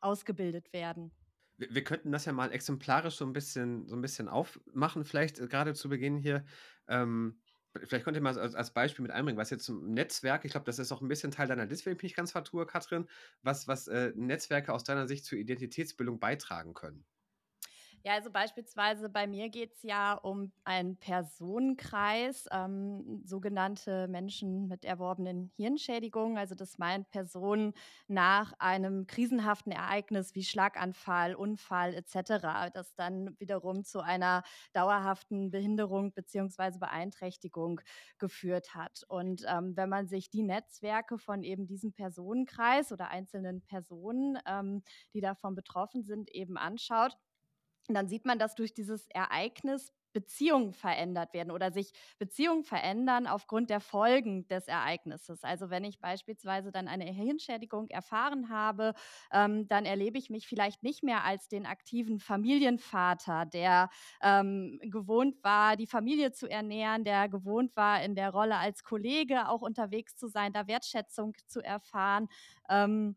[0.00, 1.12] ausgebildet werden.
[1.56, 5.36] Wir, wir könnten das ja mal exemplarisch so ein bisschen, so ein bisschen aufmachen, vielleicht
[5.48, 6.44] gerade zu Beginn hier.
[6.88, 7.38] Ähm,
[7.76, 10.66] Vielleicht könnt ihr mal als, als Beispiel mit einbringen, was jetzt zum Netzwerk, ich glaube,
[10.66, 13.06] das ist auch ein bisschen Teil deiner Liste, wenn ich mich ganz vertue, Katrin,
[13.42, 17.04] was, was äh, Netzwerke aus deiner Sicht zur Identitätsbildung beitragen können.
[18.08, 24.86] Ja, also beispielsweise bei mir geht es ja um einen Personenkreis, ähm, sogenannte Menschen mit
[24.86, 26.38] erworbenen Hirnschädigungen.
[26.38, 27.74] Also das meint Personen
[28.06, 34.42] nach einem krisenhaften Ereignis wie Schlaganfall, Unfall etc., das dann wiederum zu einer
[34.72, 36.78] dauerhaften Behinderung bzw.
[36.78, 37.82] Beeinträchtigung
[38.18, 39.02] geführt hat.
[39.08, 44.82] Und ähm, wenn man sich die Netzwerke von eben diesem Personenkreis oder einzelnen Personen, ähm,
[45.12, 47.18] die davon betroffen sind, eben anschaut,
[47.94, 53.70] dann sieht man, dass durch dieses Ereignis Beziehungen verändert werden oder sich Beziehungen verändern aufgrund
[53.70, 55.44] der Folgen des Ereignisses.
[55.44, 58.94] Also wenn ich beispielsweise dann eine Hirnschädigung erfahren habe,
[59.32, 63.90] ähm, dann erlebe ich mich vielleicht nicht mehr als den aktiven Familienvater, der
[64.22, 69.48] ähm, gewohnt war, die Familie zu ernähren, der gewohnt war, in der Rolle als Kollege
[69.48, 72.28] auch unterwegs zu sein, da Wertschätzung zu erfahren.
[72.68, 73.16] Ähm,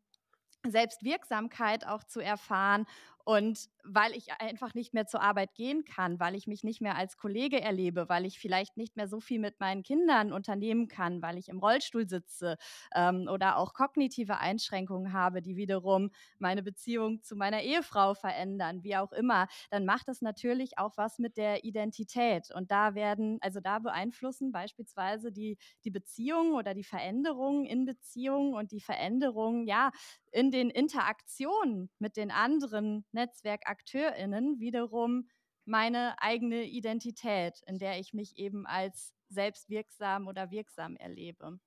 [0.67, 2.85] Selbstwirksamkeit auch zu erfahren
[3.25, 6.95] und weil ich einfach nicht mehr zur Arbeit gehen kann, weil ich mich nicht mehr
[6.95, 11.21] als Kollege erlebe, weil ich vielleicht nicht mehr so viel mit meinen Kindern unternehmen kann,
[11.21, 12.57] weil ich im Rollstuhl sitze
[12.95, 18.95] ähm, oder auch kognitive Einschränkungen habe, die wiederum meine Beziehung zu meiner Ehefrau verändern, wie
[18.97, 22.51] auch immer, dann macht das natürlich auch was mit der Identität.
[22.53, 28.53] Und da werden, also da beeinflussen beispielsweise die, die Beziehungen oder die Veränderungen in Beziehungen
[28.53, 29.91] und die Veränderungen, ja,
[30.31, 35.29] in den Interaktionen mit den anderen NetzwerkakteurInnen wiederum
[35.65, 41.59] meine eigene Identität, in der ich mich eben als selbstwirksam oder wirksam erlebe.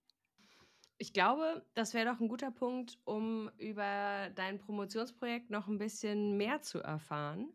[0.98, 6.36] Ich glaube, das wäre doch ein guter Punkt, um über dein Promotionsprojekt noch ein bisschen
[6.36, 7.52] mehr zu erfahren.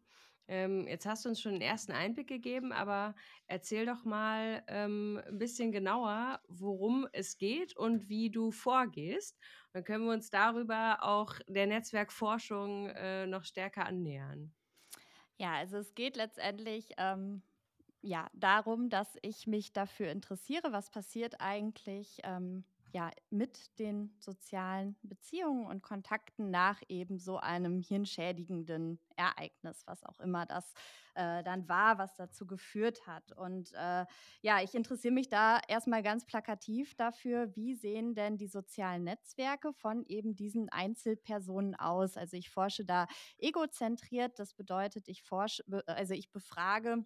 [0.49, 3.13] Ähm, jetzt hast du uns schon einen ersten Einblick gegeben, aber
[3.45, 9.37] erzähl doch mal ähm, ein bisschen genauer, worum es geht und wie du vorgehst.
[9.73, 14.51] Dann können wir uns darüber auch der Netzwerkforschung äh, noch stärker annähern.
[15.37, 17.43] Ja, also es geht letztendlich ähm,
[18.01, 24.97] ja, darum, dass ich mich dafür interessiere, was passiert eigentlich ähm, ja, mit den sozialen
[25.03, 30.73] Beziehungen und Kontakten nach eben so einem hirnschädigenden Ereignis, was auch immer das
[31.15, 33.31] äh, dann war, was dazu geführt hat.
[33.33, 34.05] Und äh,
[34.41, 39.73] ja, ich interessiere mich da erstmal ganz plakativ dafür, wie sehen denn die sozialen Netzwerke
[39.73, 42.17] von eben diesen Einzelpersonen aus?
[42.17, 47.05] Also ich forsche da egozentriert, das bedeutet, ich forsche, also ich befrage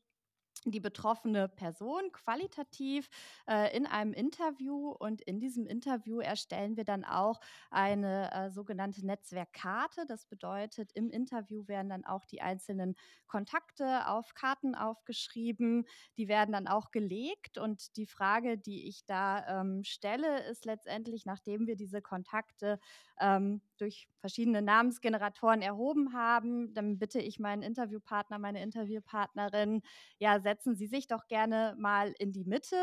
[0.72, 3.10] die betroffene Person qualitativ
[3.48, 9.06] äh, in einem Interview und in diesem Interview erstellen wir dann auch eine äh, sogenannte
[9.06, 10.06] Netzwerkkarte.
[10.08, 12.96] Das bedeutet, im Interview werden dann auch die einzelnen
[13.28, 15.86] Kontakte auf Karten aufgeschrieben,
[16.18, 21.26] die werden dann auch gelegt und die Frage, die ich da ähm, stelle, ist letztendlich,
[21.26, 22.80] nachdem wir diese Kontakte
[23.20, 29.82] ähm, durch verschiedene Namensgeneratoren erhoben haben, dann bitte ich meinen Interviewpartner, meine Interviewpartnerin,
[30.20, 32.78] ja, setzen Sie sich doch gerne mal in die Mitte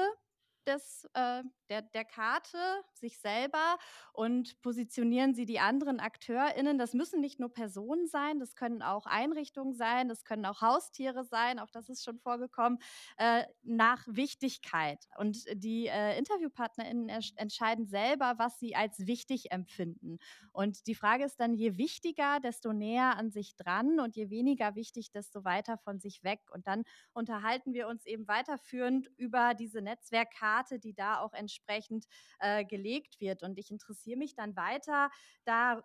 [0.67, 2.59] des, äh, der, der Karte,
[2.95, 3.79] sich selber
[4.13, 6.79] und positionieren Sie die anderen AkteurInnen.
[6.79, 11.25] Das müssen nicht nur Personen sein, das können auch Einrichtungen sein, das können auch Haustiere
[11.25, 12.79] sein, auch das ist schon vorgekommen,
[13.17, 15.09] äh, nach Wichtigkeit.
[15.19, 20.19] Und die äh, InterviewpartnerInnen entscheiden selber, was sie als wichtig empfinden.
[20.53, 24.75] Und die Frage ist dann, je wichtiger, desto näher an sich dran und je weniger
[24.75, 26.41] wichtig, desto weiter von sich weg.
[26.53, 32.07] Und dann unterhalten wir uns eben weiterführend über diese Netzwerkkarte, die da auch entsprechend entsprechend
[32.39, 33.43] äh, gelegt wird.
[33.43, 35.11] Und ich interessiere mich dann weiter
[35.45, 35.83] da,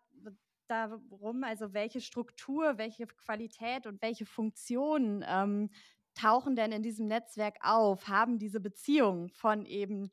[0.67, 5.69] darum, also welche Struktur, welche Qualität und welche Funktionen ähm,
[6.13, 10.11] tauchen denn in diesem Netzwerk auf, haben diese Beziehungen von eben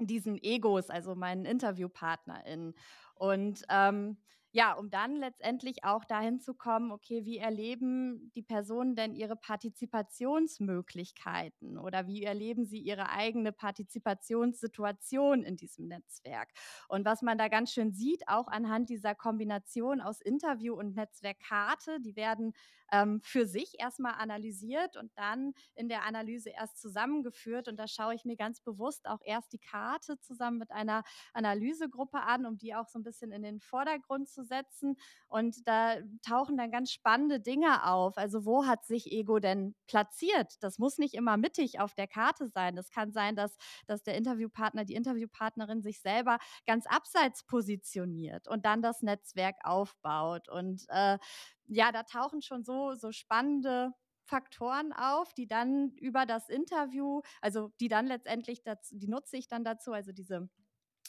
[0.00, 2.74] diesen Egos, also meinen InterviewpartnerInnen.
[3.14, 4.18] Und ähm,
[4.56, 9.36] ja, um dann letztendlich auch dahin zu kommen, okay, wie erleben die Personen denn ihre
[9.36, 16.48] Partizipationsmöglichkeiten oder wie erleben sie ihre eigene Partizipationssituation in diesem Netzwerk?
[16.88, 22.00] Und was man da ganz schön sieht, auch anhand dieser Kombination aus Interview und Netzwerkkarte,
[22.00, 22.54] die werden
[22.92, 27.68] ähm, für sich erstmal analysiert und dann in der Analyse erst zusammengeführt.
[27.68, 32.20] Und da schaue ich mir ganz bewusst auch erst die Karte zusammen mit einer Analysegruppe
[32.22, 34.96] an, um die auch so ein bisschen in den Vordergrund zu setzen.
[35.28, 38.16] Und da tauchen dann ganz spannende Dinge auf.
[38.16, 40.54] Also wo hat sich Ego denn platziert?
[40.60, 42.76] Das muss nicht immer mittig auf der Karte sein.
[42.76, 43.56] Das kann sein, dass,
[43.86, 50.48] dass der Interviewpartner, die Interviewpartnerin sich selber ganz abseits positioniert und dann das Netzwerk aufbaut.
[50.48, 51.18] Und äh,
[51.66, 53.92] ja, da tauchen schon so, so spannende
[54.26, 59.48] Faktoren auf, die dann über das Interview, also die dann letztendlich, dazu, die nutze ich
[59.48, 60.48] dann dazu, also diese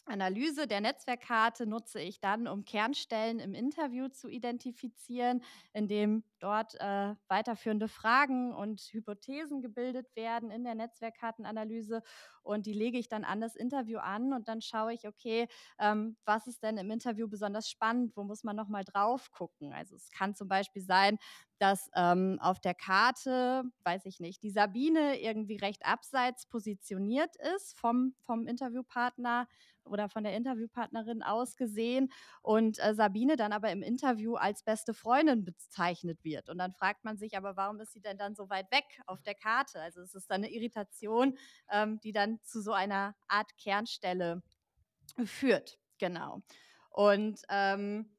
[0.07, 5.43] Analyse der Netzwerkkarte nutze ich dann, um Kernstellen im Interview zu identifizieren,
[5.73, 12.01] indem dort äh, weiterführende Fragen und Hypothesen gebildet werden in der Netzwerkkartenanalyse.
[12.43, 15.47] Und die lege ich dann an das Interview an und dann schaue ich, okay,
[15.79, 18.15] ähm, was ist denn im Interview besonders spannend?
[18.15, 19.73] Wo muss man nochmal drauf gucken?
[19.73, 21.17] Also es kann zum Beispiel sein,
[21.59, 27.77] dass ähm, auf der Karte, weiß ich nicht, die Sabine irgendwie recht abseits positioniert ist
[27.77, 29.47] vom, vom Interviewpartner
[29.87, 34.93] oder von der Interviewpartnerin aus gesehen und äh, Sabine dann aber im Interview als beste
[34.93, 36.49] Freundin bezeichnet wird.
[36.49, 39.21] Und dann fragt man sich aber, warum ist sie denn dann so weit weg auf
[39.23, 39.81] der Karte?
[39.81, 41.37] Also es ist dann eine Irritation,
[41.71, 44.41] ähm, die dann zu so einer Art Kernstelle
[45.25, 45.77] führt.
[45.99, 46.41] Genau.
[46.89, 48.16] Und ähm,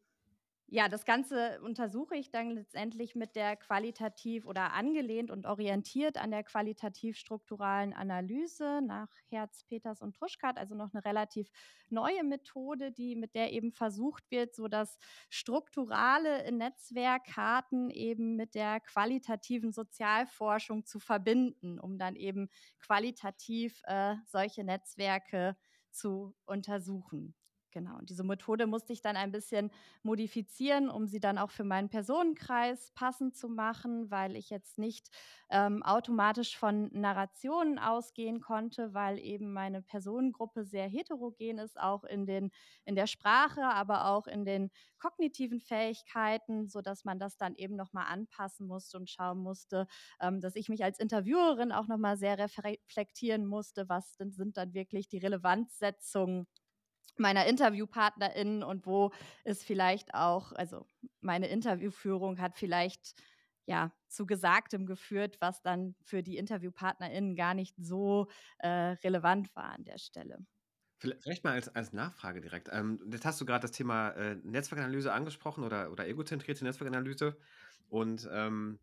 [0.70, 6.30] ja, das Ganze untersuche ich dann letztendlich mit der qualitativ oder angelehnt und orientiert an
[6.30, 11.48] der qualitativ-strukturalen Analyse nach Herz, Peters und Truschkat, also noch eine relativ
[11.88, 14.98] neue Methode, die mit der eben versucht wird, so das
[15.30, 24.64] strukturale Netzwerkkarten eben mit der qualitativen Sozialforschung zu verbinden, um dann eben qualitativ äh, solche
[24.64, 25.56] Netzwerke
[25.90, 27.37] zu untersuchen.
[27.70, 29.70] Genau, und diese Methode musste ich dann ein bisschen
[30.02, 35.10] modifizieren, um sie dann auch für meinen Personenkreis passend zu machen, weil ich jetzt nicht
[35.50, 42.24] ähm, automatisch von Narrationen ausgehen konnte, weil eben meine Personengruppe sehr heterogen ist, auch in,
[42.24, 42.50] den,
[42.86, 48.06] in der Sprache, aber auch in den kognitiven Fähigkeiten, sodass man das dann eben nochmal
[48.06, 49.86] anpassen musste und schauen musste,
[50.20, 54.72] ähm, dass ich mich als Interviewerin auch nochmal sehr reflektieren musste, was denn, sind dann
[54.72, 56.46] wirklich die Relevanzsetzungen
[57.18, 59.12] meiner InterviewpartnerInnen und wo
[59.44, 60.86] ist vielleicht auch, also
[61.20, 63.14] meine Interviewführung hat vielleicht
[63.66, 68.28] ja zu Gesagtem geführt, was dann für die InterviewpartnerInnen gar nicht so
[68.58, 70.38] äh, relevant war an der Stelle.
[71.00, 72.70] Vielleicht mal als, als Nachfrage direkt.
[72.72, 77.36] Ähm, jetzt hast du gerade das Thema äh, Netzwerkanalyse angesprochen oder, oder egozentrierte Netzwerkanalyse.
[77.88, 78.80] Und ähm,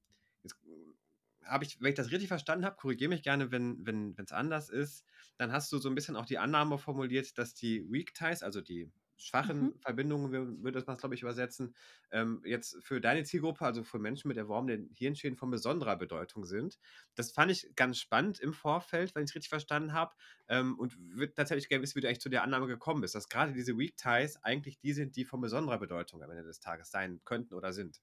[1.45, 4.69] habe ich, wenn ich das richtig verstanden habe, korrigiere mich gerne, wenn es wenn, anders
[4.69, 5.05] ist,
[5.37, 8.61] dann hast du so ein bisschen auch die Annahme formuliert, dass die Weak Ties, also
[8.61, 9.73] die schwachen mhm.
[9.79, 11.75] Verbindungen, würde das man glaube ich, übersetzen,
[12.11, 16.77] ähm, jetzt für deine Zielgruppe, also für Menschen mit erworbenen Hirnschäden von besonderer Bedeutung sind.
[17.15, 20.15] Das fand ich ganz spannend im Vorfeld, wenn ich es richtig verstanden habe.
[20.47, 23.29] Ähm, und würde tatsächlich gerne wissen, wie du eigentlich zu der Annahme gekommen bist, dass
[23.29, 26.91] gerade diese Weak Ties eigentlich die sind, die von besonderer Bedeutung am Ende des Tages
[26.91, 28.01] sein könnten oder sind.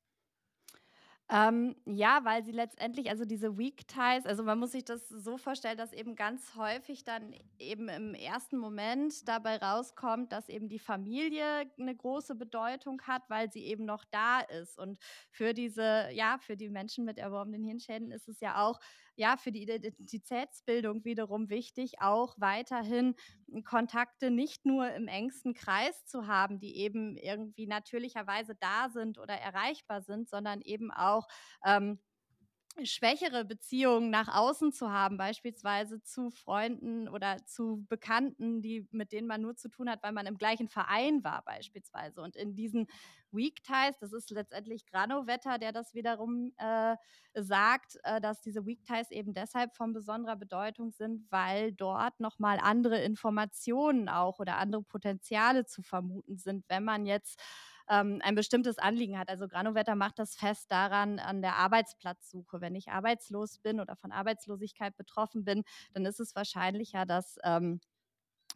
[1.35, 5.38] Ähm, ja, weil sie letztendlich, also diese Weak Ties, also man muss sich das so
[5.38, 10.79] vorstellen, dass eben ganz häufig dann eben im ersten Moment dabei rauskommt, dass eben die
[10.79, 14.79] Familie eine große Bedeutung hat, weil sie eben noch da ist.
[14.79, 14.99] Und
[15.31, 18.79] für diese, ja, für die Menschen mit erworbenen Hirnschäden ist es ja auch
[19.16, 23.14] ja für die Identitätsbildung wiederum wichtig, auch weiterhin
[23.65, 29.35] Kontakte nicht nur im engsten Kreis zu haben, die eben irgendwie natürlicherweise da sind oder
[29.35, 31.29] erreichbar sind, sondern eben auch
[31.65, 32.01] ähm,
[32.85, 39.27] schwächere Beziehungen nach außen zu haben, beispielsweise zu Freunden oder zu Bekannten, die, mit denen
[39.27, 42.23] man nur zu tun hat, weil man im gleichen Verein war, beispielsweise.
[42.23, 42.87] Und in diesen
[43.31, 46.97] Weak Ties, das ist letztendlich Granovetter, der das wiederum äh,
[47.35, 52.59] sagt, äh, dass diese Weak Ties eben deshalb von besonderer Bedeutung sind, weil dort nochmal
[52.61, 57.41] andere Informationen auch oder andere Potenziale zu vermuten sind, wenn man jetzt
[57.88, 59.29] ähm, ein bestimmtes Anliegen hat.
[59.29, 62.61] Also Granovetter macht das fest daran an der Arbeitsplatzsuche.
[62.61, 67.81] Wenn ich arbeitslos bin oder von Arbeitslosigkeit betroffen bin, dann ist es wahrscheinlicher, dass ähm,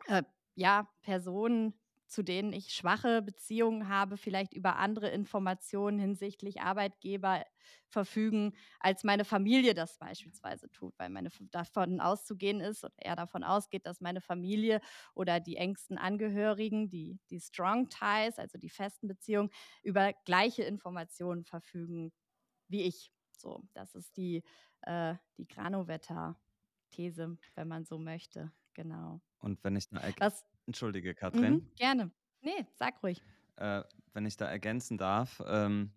[0.07, 0.23] äh,
[0.55, 1.75] ja, Personen
[2.07, 7.45] zu denen ich schwache Beziehungen habe, vielleicht über andere Informationen hinsichtlich Arbeitgeber
[7.88, 13.42] verfügen, als meine Familie das beispielsweise tut, weil meine davon auszugehen ist oder er davon
[13.45, 14.81] ausgeht, dass meine Familie
[15.14, 19.51] oder die engsten Angehörigen, die, die Strong Ties, also die festen Beziehungen,
[19.83, 22.12] über gleiche Informationen verfügen
[22.69, 23.12] wie ich.
[23.33, 24.42] So, das ist die,
[24.83, 28.53] äh, die Granovetter-These, wenn man so möchte.
[28.75, 29.21] Genau.
[29.38, 31.55] Und wenn ich da Was, Entschuldige, Katrin.
[31.55, 32.11] Mhm, gerne.
[32.43, 33.23] Nee, sag ruhig.
[33.57, 35.93] Äh, wenn ich da ergänzen darf, ähm,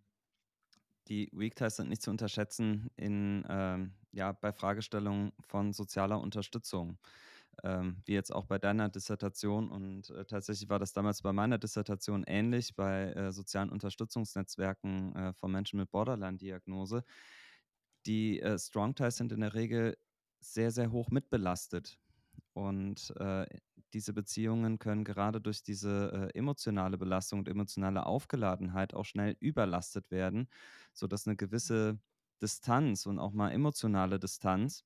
[1.08, 6.98] die Weak Ties sind nicht zu unterschätzen in, ähm, ja, bei Fragestellungen von sozialer Unterstützung.
[7.64, 9.70] Ähm, wie jetzt auch bei deiner Dissertation.
[9.70, 15.34] Und äh, tatsächlich war das damals bei meiner Dissertation ähnlich bei äh, sozialen Unterstützungsnetzwerken äh,
[15.34, 17.04] von Menschen mit Borderline-Diagnose.
[18.06, 19.98] Die äh, Strong Ties sind in der Regel
[20.40, 22.00] sehr, sehr hoch mitbelastet.
[22.54, 23.46] Und äh,
[23.94, 30.12] diese Beziehungen können gerade durch diese äh, emotionale Belastung und emotionale Aufgeladenheit auch schnell überlastet
[30.12, 30.50] werden,
[30.94, 32.00] sodass eine gewisse
[32.42, 34.86] Distanz und auch mal emotionale Distanz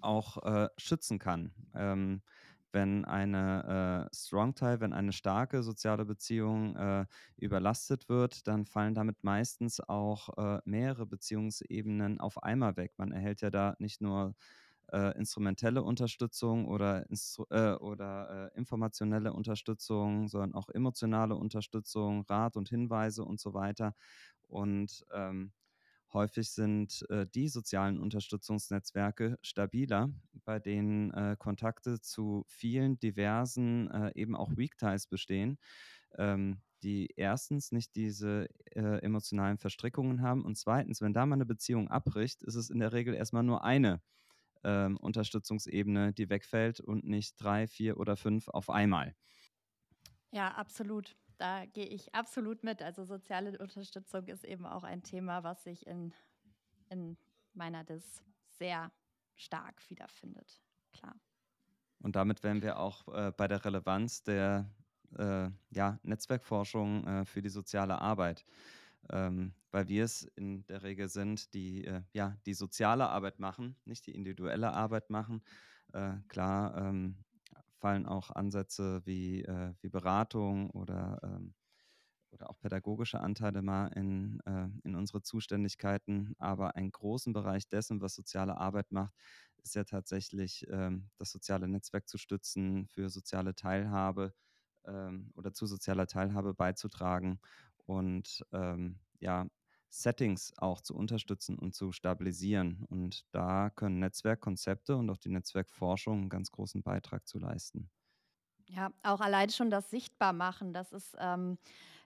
[0.00, 1.52] auch äh, schützen kann.
[1.74, 2.22] Ähm,
[2.72, 8.94] wenn eine äh, Strong Tie, wenn eine starke soziale Beziehung äh, überlastet wird, dann fallen
[8.94, 12.92] damit meistens auch äh, mehrere Beziehungsebenen auf einmal weg.
[12.98, 14.34] Man erhält ja da nicht nur
[14.92, 22.56] äh, instrumentelle Unterstützung oder, instru äh, oder äh, informationelle Unterstützung, sondern auch emotionale Unterstützung, Rat
[22.56, 23.94] und Hinweise und so weiter.
[24.42, 25.52] Und ähm,
[26.12, 30.10] häufig sind äh, die sozialen Unterstützungsnetzwerke stabiler,
[30.44, 35.58] bei denen äh, Kontakte zu vielen diversen, äh, eben auch Weak Ties bestehen.
[36.16, 41.46] Ähm, die erstens nicht diese äh, emotionalen Verstrickungen haben und zweitens, wenn da mal eine
[41.46, 44.00] Beziehung abbricht, ist es in der Regel erstmal nur eine
[44.66, 49.14] ähm, Unterstützungsebene, die wegfällt und nicht drei, vier oder fünf auf einmal.
[50.32, 51.16] Ja, absolut.
[51.38, 52.82] Da gehe ich absolut mit.
[52.82, 56.12] Also soziale Unterstützung ist eben auch ein Thema, was sich in,
[56.90, 57.16] in
[57.54, 58.22] meiner DIS
[58.58, 58.90] sehr
[59.36, 60.60] stark wiederfindet.
[60.92, 61.14] Klar.
[62.00, 64.68] Und damit wären wir auch äh, bei der Relevanz der
[65.16, 68.44] äh, ja, Netzwerkforschung äh, für die soziale Arbeit
[69.10, 73.76] ähm, weil wir es in der Regel sind, die äh, ja die soziale Arbeit machen,
[73.84, 75.42] nicht die individuelle Arbeit machen.
[75.92, 77.24] Äh, klar ähm,
[77.78, 81.54] fallen auch Ansätze wie, äh, wie Beratung oder, ähm,
[82.32, 88.00] oder auch pädagogische Anteile mal in, äh, in unsere Zuständigkeiten, aber einen großen Bereich dessen,
[88.00, 89.14] was soziale Arbeit macht,
[89.58, 94.34] ist ja tatsächlich ähm, das soziale Netzwerk zu stützen, für soziale Teilhabe
[94.84, 97.40] ähm, oder zu sozialer Teilhabe beizutragen
[97.86, 99.48] und ähm, ja,
[99.88, 102.84] Settings auch zu unterstützen und zu stabilisieren.
[102.88, 107.90] Und da können Netzwerkkonzepte und auch die Netzwerkforschung einen ganz großen Beitrag zu leisten.
[108.68, 111.56] Ja, auch allein schon das Sichtbarmachen, das ist ähm,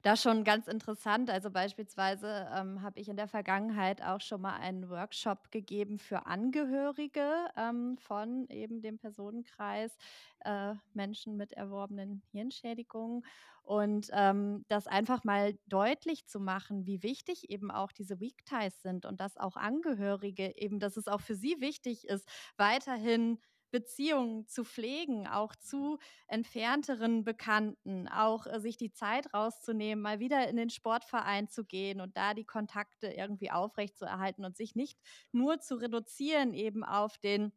[0.03, 1.31] da schon ganz interessant.
[1.31, 6.27] Also beispielsweise ähm, habe ich in der Vergangenheit auch schon mal einen Workshop gegeben für
[6.27, 9.97] Angehörige ähm, von eben dem Personenkreis
[10.45, 13.25] äh, Menschen mit erworbenen Hirnschädigungen.
[13.63, 18.83] Und ähm, das einfach mal deutlich zu machen, wie wichtig eben auch diese Weak Ties
[18.83, 23.39] sind und dass auch Angehörige eben, dass es auch für sie wichtig ist, weiterhin
[23.71, 30.49] Beziehungen zu pflegen, auch zu entfernteren Bekannten, auch äh, sich die Zeit rauszunehmen, mal wieder
[30.49, 34.99] in den Sportverein zu gehen und da die Kontakte irgendwie aufrechtzuerhalten und sich nicht
[35.33, 37.53] nur zu reduzieren eben auf den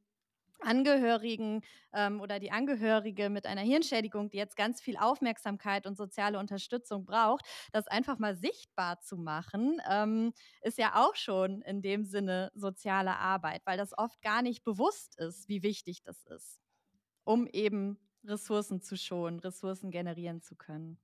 [0.64, 1.62] Angehörigen
[1.94, 7.06] ähm, oder die Angehörige mit einer Hirnschädigung, die jetzt ganz viel Aufmerksamkeit und soziale Unterstützung
[7.06, 12.52] braucht, das einfach mal sichtbar zu machen, ähm, ist ja auch schon in dem Sinne
[12.56, 16.60] soziale Arbeit, weil das oft gar nicht bewusst ist, wie wichtig das ist,
[17.26, 21.00] um eben Ressourcen zu schonen, Ressourcen generieren zu können.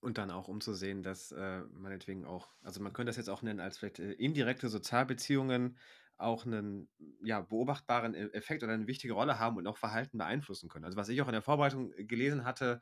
[0.00, 3.30] Und dann auch um zu sehen, dass äh, meinetwegen auch, also man könnte das jetzt
[3.30, 5.78] auch nennen als vielleicht äh, indirekte Sozialbeziehungen,
[6.16, 6.88] auch einen
[7.22, 10.84] ja, beobachtbaren e Effekt oder eine wichtige Rolle haben und auch Verhalten beeinflussen können.
[10.84, 12.80] Also was ich auch in der Vorbereitung äh, gelesen hatte,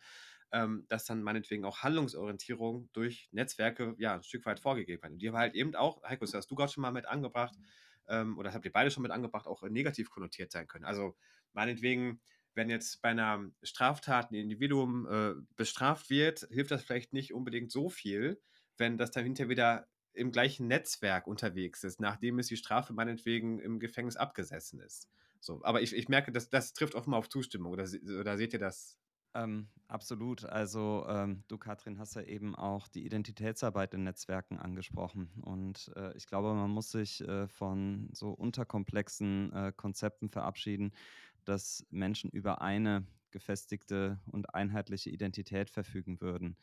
[0.53, 5.13] ähm, dass dann meinetwegen auch Handlungsorientierung durch Netzwerke ja ein Stück weit vorgegeben wird.
[5.13, 7.55] Und die haben halt eben auch, Heiko, das hast du gerade schon mal mit angebracht,
[8.09, 10.85] ähm, oder das habt ihr beide schon mit angebracht, auch negativ konnotiert sein können.
[10.85, 11.17] Also
[11.53, 12.21] meinetwegen,
[12.55, 17.71] wenn jetzt bei einer Straftat ein Individuum äh, bestraft wird, hilft das vielleicht nicht unbedingt
[17.73, 18.43] so viel,
[18.77, 23.59] wenn das dann hinterher wieder im gleichen Netzwerk unterwegs ist, nachdem es die Strafe meinetwegen
[23.59, 25.09] im Gefängnis abgesessen ist.
[25.41, 27.73] So, aber ich, ich merke, dass das trifft offenbar auf Zustimmung.
[27.73, 27.89] Oder,
[28.21, 28.99] oder seht ihr das?
[29.35, 30.45] Ähm, absolut.
[30.45, 35.31] Also ähm, du, Katrin, hast ja eben auch die Identitätsarbeit in Netzwerken angesprochen.
[35.41, 40.93] Und äh, ich glaube, man muss sich äh, von so unterkomplexen äh, Konzepten verabschieden,
[41.45, 46.57] dass Menschen über eine gefestigte und einheitliche Identität verfügen würden.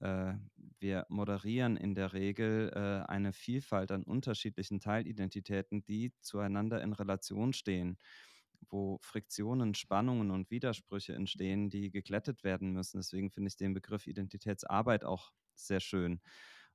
[0.00, 0.34] Äh,
[0.78, 7.52] wir moderieren in der Regel äh, eine Vielfalt an unterschiedlichen Teilidentitäten, die zueinander in Relation
[7.52, 7.98] stehen,
[8.68, 12.98] wo Friktionen, Spannungen und Widersprüche entstehen, die geglättet werden müssen.
[12.98, 16.20] Deswegen finde ich den Begriff Identitätsarbeit auch sehr schön.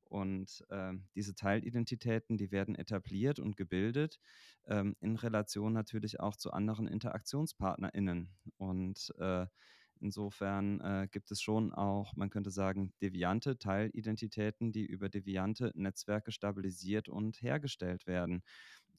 [0.03, 4.19] Und äh, diese Teilidentitäten, die werden etabliert und gebildet
[4.67, 8.30] ähm, in Relation natürlich auch zu anderen InteraktionspartnerInnen.
[8.57, 9.47] Und äh,
[10.06, 16.32] Insofern äh, gibt es schon auch, man könnte sagen, deviante Teilidentitäten, die über deviante Netzwerke
[16.32, 18.43] stabilisiert und hergestellt werden.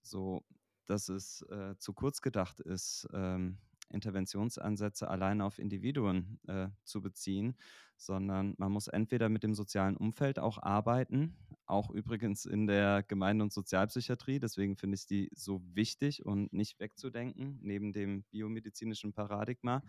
[0.03, 0.43] So
[0.87, 3.59] dass es äh, zu kurz gedacht ist, ähm,
[3.91, 7.57] Interventionsansätze allein auf Individuen äh, zu beziehen,
[7.97, 11.37] sondern man muss entweder mit dem sozialen Umfeld auch arbeiten,
[11.67, 14.41] auch übrigens in der Gemeinde- und Sozialpsychiatrie.
[14.41, 19.83] Deswegen finde ich die so wichtig und nicht wegzudenken, neben dem biomedizinischen Paradigma.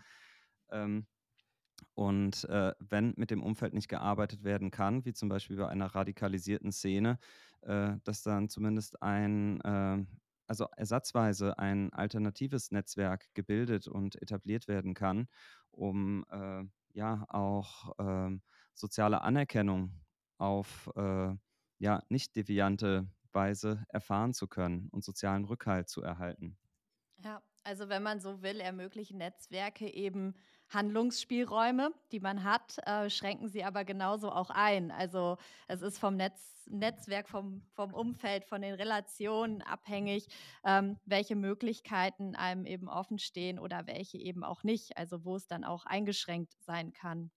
[0.70, 1.06] Ähm,
[1.94, 5.86] und äh, wenn mit dem Umfeld nicht gearbeitet werden kann, wie zum Beispiel bei einer
[5.86, 7.18] radikalisierten Szene,
[7.62, 10.04] äh, dass dann zumindest ein, äh,
[10.46, 15.28] also ersatzweise ein alternatives Netzwerk gebildet und etabliert werden kann,
[15.70, 18.38] um äh, ja auch äh,
[18.74, 19.92] soziale Anerkennung
[20.38, 21.34] auf äh,
[21.78, 26.58] ja nicht deviante Weise erfahren zu können und sozialen Rückhalt zu erhalten.
[27.24, 30.34] Ja, also wenn man so will, ermöglichen Netzwerke eben
[30.70, 34.90] Handlungsspielräume, die man hat, äh, schränken sie aber genauso auch ein.
[34.90, 40.28] Also es ist vom Netz, Netzwerk, vom, vom Umfeld, von den Relationen abhängig,
[40.64, 44.96] ähm, welche Möglichkeiten einem eben offen stehen oder welche eben auch nicht.
[44.96, 47.30] Also wo es dann auch eingeschränkt sein kann.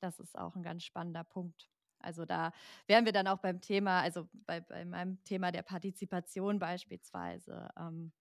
[0.00, 1.68] Das ist auch ein ganz spannender Punkt.
[2.00, 2.52] Also da
[2.86, 7.68] wären wir dann auch beim Thema, also bei, bei meinem Thema der Partizipation beispielsweise.
[7.78, 8.12] Ähm,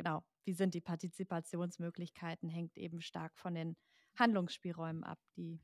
[0.00, 3.76] genau, wie sind die Partizipationsmöglichkeiten, hängt eben stark von den
[4.18, 5.60] Handlungsspielräumen ab, die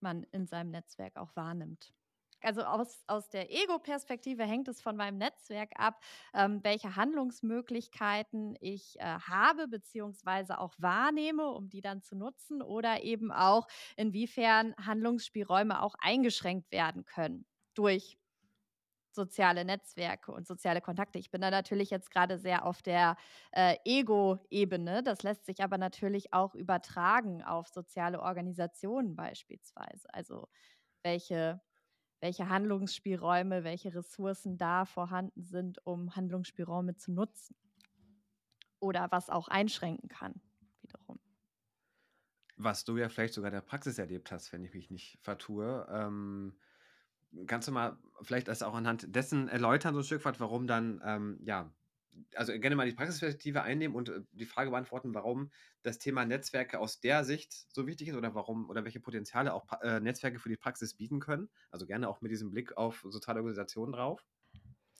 [0.00, 1.94] man in seinem Netzwerk auch wahrnimmt.
[2.42, 5.98] Also aus, aus der Ego-Perspektive hängt es von meinem Netzwerk ab,
[6.34, 13.02] ähm, welche Handlungsmöglichkeiten ich äh, habe, beziehungsweise auch wahrnehme, um die dann zu nutzen, oder
[13.02, 18.18] eben auch, inwiefern Handlungsspielräume auch eingeschränkt werden können durch
[19.16, 21.18] soziale Netzwerke und soziale Kontakte.
[21.18, 23.16] Ich bin da natürlich jetzt gerade sehr auf der
[23.50, 25.02] äh, Ego-Ebene.
[25.02, 30.06] Das lässt sich aber natürlich auch übertragen auf soziale Organisationen beispielsweise.
[30.14, 30.48] Also
[31.02, 31.60] welche,
[32.20, 37.56] welche Handlungsspielräume, welche Ressourcen da vorhanden sind, um Handlungsspielräume zu nutzen.
[38.78, 40.40] Oder was auch einschränken kann,
[40.82, 41.18] wiederum.
[42.56, 45.86] Was du ja vielleicht sogar in der Praxis erlebt hast, wenn ich mich nicht vertue.
[45.90, 46.56] Ähm
[47.46, 51.00] Kannst du mal vielleicht das auch anhand dessen erläutern, so ein Stück weit, warum dann,
[51.04, 51.72] ähm, ja,
[52.34, 55.50] also gerne mal die Praxisperspektive einnehmen und äh, die Frage beantworten, warum
[55.82, 59.66] das Thema Netzwerke aus der Sicht so wichtig ist oder warum oder welche Potenziale auch
[59.82, 61.50] äh, Netzwerke für die Praxis bieten können.
[61.70, 64.24] Also gerne auch mit diesem Blick auf soziale Organisationen drauf.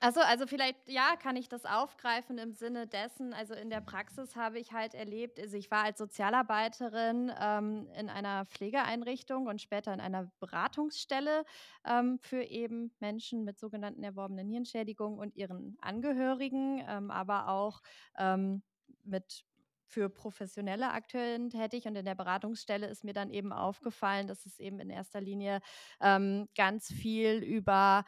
[0.00, 4.36] Also, also vielleicht, ja, kann ich das aufgreifen im Sinne dessen, also in der Praxis
[4.36, 9.94] habe ich halt erlebt, also ich war als Sozialarbeiterin ähm, in einer Pflegeeinrichtung und später
[9.94, 11.44] in einer Beratungsstelle
[11.86, 17.80] ähm, für eben Menschen mit sogenannten erworbenen Hirnschädigungen und ihren Angehörigen, ähm, aber auch
[18.18, 18.62] ähm,
[19.02, 19.44] mit
[19.88, 21.86] für professionelle Akteure tätig.
[21.86, 25.60] Und in der Beratungsstelle ist mir dann eben aufgefallen, dass es eben in erster Linie
[26.00, 28.04] ähm, ganz viel über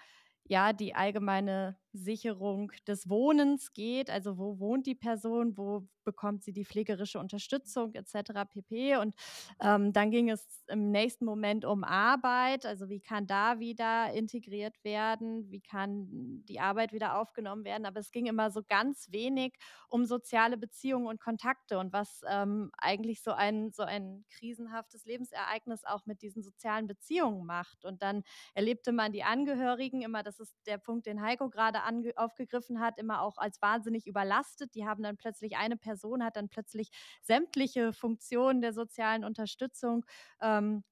[0.49, 6.55] ja, die allgemeine Sicherung des Wohnens geht, also wo wohnt die Person, wo bekommt sie
[6.55, 8.33] die pflegerische Unterstützung etc.
[8.51, 8.97] pp.
[8.97, 9.15] Und
[9.61, 14.83] ähm, dann ging es im nächsten Moment um Arbeit, also wie kann da wieder integriert
[14.85, 16.07] werden, wie kann
[16.49, 17.85] die Arbeit wieder aufgenommen werden.
[17.85, 19.55] Aber es ging immer so ganz wenig
[19.91, 25.85] um soziale Beziehungen und Kontakte und was ähm, eigentlich so ein, so ein krisenhaftes Lebensereignis
[25.85, 27.85] auch mit diesen sozialen Beziehungen macht.
[27.85, 28.23] Und dann
[28.55, 31.78] erlebte man die Angehörigen immer, das ist der Punkt, den Heiko gerade
[32.17, 34.75] aufgegriffen hat, immer auch als wahnsinnig überlastet.
[34.75, 36.91] Die haben dann plötzlich eine Person, hat dann plötzlich
[37.23, 40.05] sämtliche Funktionen der sozialen Unterstützung.
[40.41, 40.85] Ähm,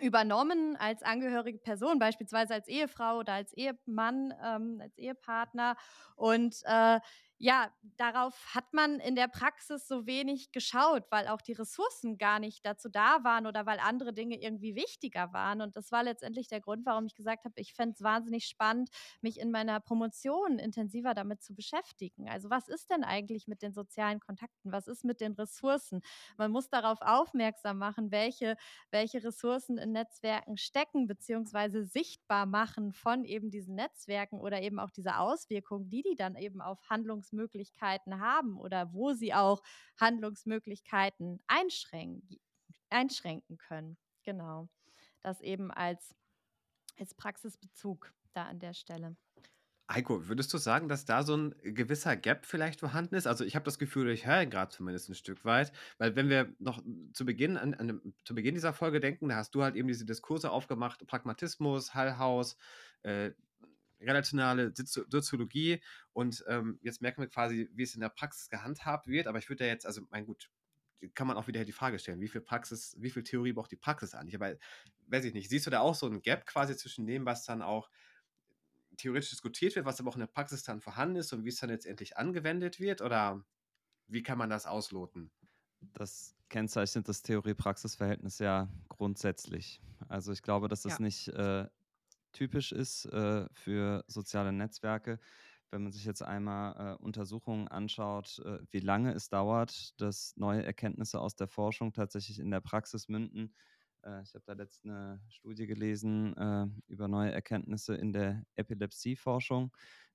[0.00, 5.76] übernommen als angehörige Person, beispielsweise als Ehefrau oder als Ehemann, ähm, als Ehepartner.
[6.16, 7.00] Und äh,
[7.42, 12.38] ja, darauf hat man in der Praxis so wenig geschaut, weil auch die Ressourcen gar
[12.38, 15.62] nicht dazu da waren oder weil andere Dinge irgendwie wichtiger waren.
[15.62, 18.90] Und das war letztendlich der Grund, warum ich gesagt habe, ich fände es wahnsinnig spannend,
[19.22, 22.28] mich in meiner Promotion intensiver damit zu beschäftigen.
[22.28, 24.70] Also was ist denn eigentlich mit den sozialen Kontakten?
[24.70, 26.02] Was ist mit den Ressourcen?
[26.36, 28.56] Man muss darauf aufmerksam machen, welche,
[28.90, 34.90] welche Ressourcen in Netzwerken stecken, beziehungsweise sichtbar machen von eben diesen Netzwerken oder eben auch
[34.90, 39.62] diese Auswirkungen, die die dann eben auf Handlungs Handlungsmöglichkeiten haben oder wo sie auch
[39.98, 42.38] Handlungsmöglichkeiten einschränken,
[42.90, 43.96] einschränken können.
[44.24, 44.68] Genau.
[45.22, 46.14] Das eben als,
[46.98, 49.16] als Praxisbezug da an der Stelle.
[49.90, 53.26] Heiko, würdest du sagen, dass da so ein gewisser Gap vielleicht vorhanden ist?
[53.26, 56.28] Also, ich habe das Gefühl, ich höre ihn grad zumindest ein Stück weit, weil wenn
[56.28, 56.80] wir noch
[57.12, 60.04] zu Beginn an an zu Beginn dieser Folge denken, da hast du halt eben diese
[60.04, 62.56] Diskurse aufgemacht, Pragmatismus, Hallhaus,
[63.02, 63.32] äh,
[64.00, 65.82] relationale Soziologie
[66.12, 69.26] und ähm, jetzt merken wir quasi, wie es in der Praxis gehandhabt wird.
[69.26, 70.50] Aber ich würde ja jetzt, also mein gut,
[71.14, 73.76] kann man auch wieder die Frage stellen, wie viel Praxis, wie viel Theorie braucht die
[73.76, 74.34] Praxis eigentlich?
[74.34, 74.54] Aber
[75.08, 77.62] weiß ich nicht, siehst du da auch so ein Gap quasi zwischen dem, was dann
[77.62, 77.90] auch
[78.96, 81.56] theoretisch diskutiert wird, was aber auch in der Praxis dann vorhanden ist und wie es
[81.56, 83.00] dann letztendlich angewendet wird?
[83.00, 83.44] Oder
[84.08, 85.30] wie kann man das ausloten?
[85.94, 89.80] Das kennzeichnet das Theorie-Praxis-Verhältnis ja grundsätzlich.
[90.08, 91.04] Also ich glaube, dass das ja.
[91.04, 91.66] nicht äh,
[92.32, 95.18] typisch ist äh, für soziale Netzwerke.
[95.70, 100.64] Wenn man sich jetzt einmal äh, Untersuchungen anschaut, äh, wie lange es dauert, dass neue
[100.64, 103.54] Erkenntnisse aus der Forschung tatsächlich in der Praxis münden.
[104.04, 109.72] Äh, ich habe da letzte eine Studie gelesen äh, über neue Erkenntnisse in der Epilepsieforschung,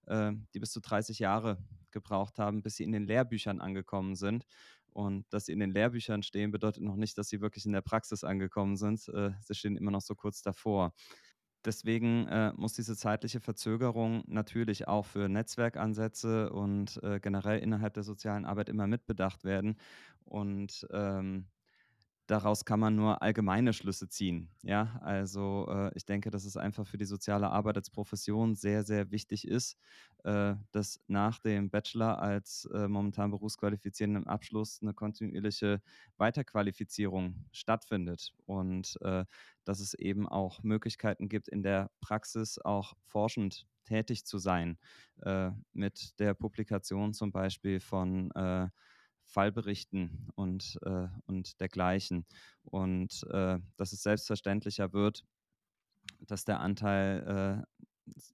[0.08, 4.46] äh, die bis zu 30 Jahre gebraucht haben, bis sie in den Lehrbüchern angekommen sind.
[4.88, 7.82] Und dass sie in den Lehrbüchern stehen, bedeutet noch nicht, dass sie wirklich in der
[7.82, 9.02] Praxis angekommen sind.
[9.02, 10.94] Sie stehen immer noch so kurz davor.
[11.66, 18.04] Deswegen äh, muss diese zeitliche Verzögerung natürlich auch für Netzwerkansätze und äh, generell innerhalb der
[18.04, 19.78] sozialen Arbeit immer mitbedacht werden.
[20.26, 21.48] Und ähm,
[22.28, 24.50] daraus kann man nur allgemeine Schlüsse ziehen.
[24.64, 28.84] Ja, also äh, ich denke, dass es einfach für die soziale Arbeit als Profession sehr,
[28.84, 29.78] sehr wichtig ist,
[30.24, 35.82] äh, dass nach dem Bachelor als äh, momentan berufsqualifizierenden Abschluss eine kontinuierliche
[36.18, 39.26] Weiterqualifizierung stattfindet und äh,
[39.64, 44.80] dass es eben auch Möglichkeiten gibt, in der Praxis auch forschend tätig zu sein,
[45.22, 48.68] äh, mit der Publikation zum Beispiel von äh,
[49.36, 52.26] Fallberichten und, äh, und dergleichen.
[52.64, 55.26] Und äh, dass es selbstverständlicher wird,
[56.22, 57.66] dass der Anteil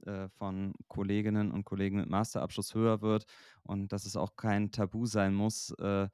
[0.06, 3.26] äh, äh, von Kolleginnen und Kollegen mit Masterabschluss höher wird
[3.64, 6.08] und dass es auch kein Tabu sein muss, äh,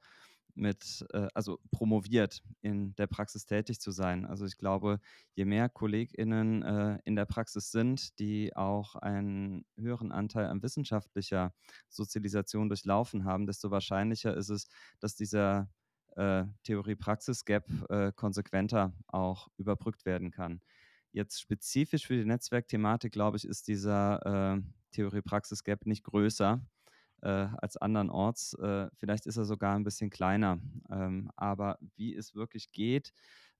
[0.58, 4.26] mit, äh, also promoviert in der Praxis tätig zu sein.
[4.26, 5.00] Also ich glaube,
[5.34, 11.54] je mehr KollegInnen äh, in der Praxis sind, die auch einen höheren Anteil an wissenschaftlicher
[11.88, 14.68] Sozialisation durchlaufen haben, desto wahrscheinlicher ist es,
[15.00, 15.70] dass dieser
[16.16, 20.60] äh, Theorie-Praxis-Gap konsequenter auch überbrückt werden kann.
[21.12, 24.60] Jetzt spezifisch für die Netzwerkthematik, glaube ich, ist dieser
[24.92, 26.60] Theorie-Praxis-Gap nicht größer
[27.22, 28.54] äh, als andernorts.
[28.54, 30.58] Äh, vielleicht ist er sogar ein bisschen kleiner.
[30.90, 33.12] Ähm, aber wie es wirklich geht,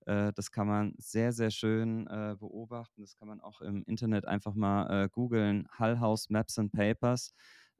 [0.05, 3.01] äh, das kann man sehr, sehr schön äh, beobachten.
[3.01, 5.67] Das kann man auch im Internet einfach mal äh, googeln.
[5.77, 7.33] Hull House Maps and Papers,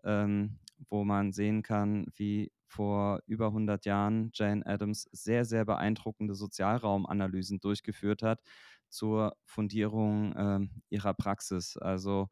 [0.04, 0.60] ähm,
[0.90, 7.60] wo man sehen kann, wie vor über 100 Jahren Jane Addams sehr, sehr beeindruckende Sozialraumanalysen
[7.60, 8.42] durchgeführt hat
[8.90, 11.78] zur Fundierung ähm, ihrer Praxis.
[11.78, 12.30] Also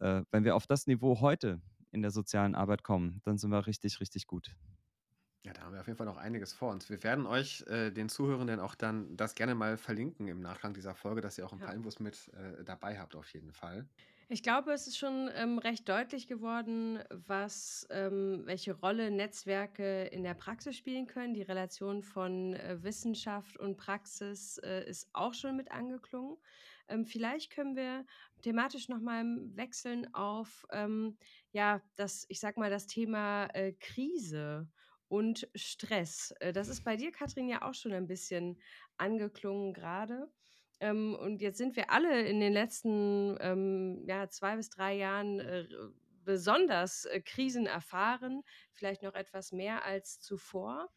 [0.00, 1.60] äh, wenn wir auf das Niveau heute
[1.94, 4.56] in der sozialen Arbeit kommen, dann sind wir richtig, richtig gut.
[5.44, 6.88] Ja, da haben wir auf jeden Fall noch einiges vor uns.
[6.88, 10.94] Wir werden euch, äh, den Zuhörenden, auch dann das gerne mal verlinken im Nachgang dieser
[10.94, 13.86] Folge, dass ihr auch ein paar Infos mit äh, dabei habt, auf jeden Fall.
[14.28, 20.22] Ich glaube, es ist schon ähm, recht deutlich geworden, was, ähm, welche Rolle Netzwerke in
[20.22, 21.34] der Praxis spielen können.
[21.34, 26.38] Die Relation von äh, Wissenschaft und Praxis äh, ist auch schon mit angeklungen.
[26.88, 28.06] Ähm, vielleicht können wir
[28.42, 31.18] thematisch nochmal wechseln auf ähm,
[31.52, 34.68] ja, das, ich sag mal, das Thema äh, Krise
[35.08, 36.34] und Stress.
[36.40, 38.58] Äh, das ist bei dir, Katrin, ja auch schon ein bisschen
[38.96, 40.28] angeklungen gerade.
[40.84, 45.40] Ähm, und jetzt sind wir alle in den letzten ähm, ja, zwei bis drei Jahren
[45.40, 45.66] äh,
[46.24, 48.42] besonders äh, Krisen erfahren,
[48.74, 50.90] vielleicht noch etwas mehr als zuvor.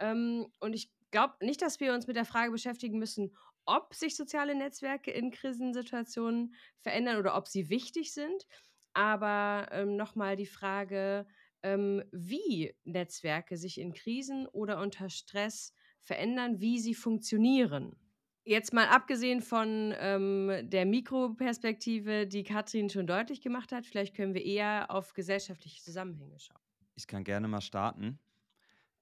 [0.00, 4.16] Ähm, und ich glaube nicht, dass wir uns mit der Frage beschäftigen müssen, ob sich
[4.16, 8.48] soziale Netzwerke in Krisensituationen verändern oder ob sie wichtig sind.
[8.92, 11.28] Aber ähm, nochmal die Frage,
[11.62, 17.96] ähm, wie Netzwerke sich in Krisen oder unter Stress verändern, wie sie funktionieren.
[18.44, 24.34] Jetzt mal abgesehen von ähm, der Mikroperspektive, die Katrin schon deutlich gemacht hat, vielleicht können
[24.34, 26.60] wir eher auf gesellschaftliche Zusammenhänge schauen.
[26.96, 28.18] Ich kann gerne mal starten.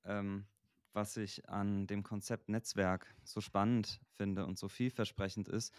[0.05, 0.47] Ähm,
[0.93, 5.75] was ich an dem Konzept Netzwerk so spannend finde und so vielversprechend ist,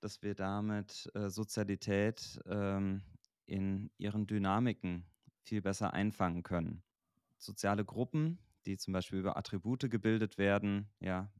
[0.00, 3.02] dass wir damit äh, Sozialität ähm,
[3.46, 5.04] in ihren Dynamiken
[5.42, 6.82] viel besser einfangen können.
[7.38, 11.30] Soziale Gruppen, die zum Beispiel über Attribute gebildet werden, ja,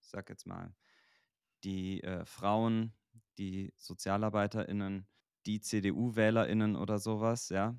[0.00, 0.74] ich sag jetzt mal,
[1.64, 2.92] die äh, Frauen,
[3.38, 5.06] die SozialarbeiterInnen,
[5.46, 7.76] die CDU-WählerInnen oder sowas, ja,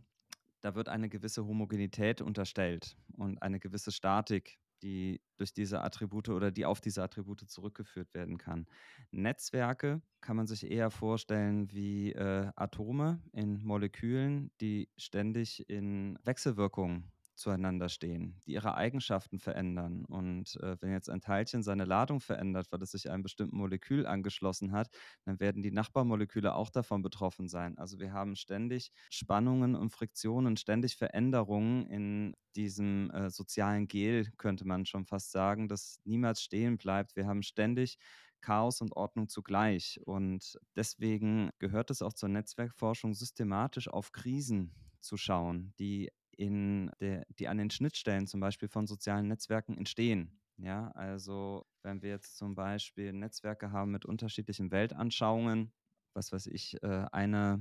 [0.62, 6.52] da wird eine gewisse Homogenität unterstellt und eine gewisse Statik die durch diese Attribute oder
[6.52, 8.68] die auf diese Attribute zurückgeführt werden kann.
[9.12, 17.12] Netzwerke kann man sich eher vorstellen wie äh, Atome in Molekülen, die ständig in Wechselwirkung
[17.36, 20.06] zueinander stehen, die ihre Eigenschaften verändern.
[20.06, 24.06] Und äh, wenn jetzt ein Teilchen seine Ladung verändert, weil es sich einem bestimmten Molekül
[24.06, 24.90] angeschlossen hat,
[25.26, 27.78] dann werden die Nachbarmoleküle auch davon betroffen sein.
[27.78, 34.66] Also wir haben ständig Spannungen und Friktionen, ständig Veränderungen in diesem äh, sozialen Gel, könnte
[34.66, 37.16] man schon fast sagen, das niemals stehen bleibt.
[37.16, 37.98] Wir haben ständig
[38.42, 40.00] Chaos und Ordnung zugleich.
[40.06, 47.26] Und deswegen gehört es auch zur Netzwerkforschung systematisch auf Krisen zu schauen, die in der,
[47.40, 50.40] die an den Schnittstellen zum Beispiel von sozialen Netzwerken entstehen.
[50.58, 55.74] Ja, also wenn wir jetzt zum Beispiel Netzwerke haben mit unterschiedlichen Weltanschauungen,
[56.14, 57.60] was weiß ich, äh, eine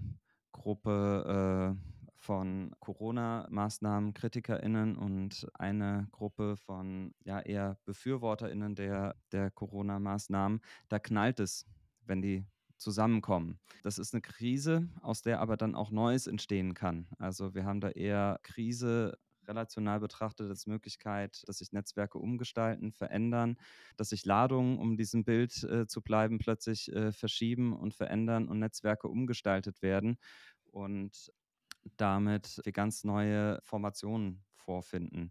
[0.52, 10.60] Gruppe äh, von Corona-Maßnahmen KritikerInnen und eine Gruppe von ja eher BefürworterInnen der, der Corona-Maßnahmen,
[10.88, 11.66] da knallt es,
[12.04, 12.46] wenn die
[12.82, 13.58] zusammenkommen.
[13.82, 17.06] Das ist eine Krise, aus der aber dann auch Neues entstehen kann.
[17.18, 19.18] Also wir haben da eher Krise
[19.48, 23.56] relational betrachtet als Möglichkeit, dass sich Netzwerke umgestalten, verändern,
[23.96, 28.58] dass sich Ladungen, um diesem Bild äh, zu bleiben, plötzlich äh, verschieben und verändern und
[28.58, 30.18] Netzwerke umgestaltet werden
[30.64, 31.32] und
[31.96, 35.30] damit wir ganz neue Formationen vorfinden.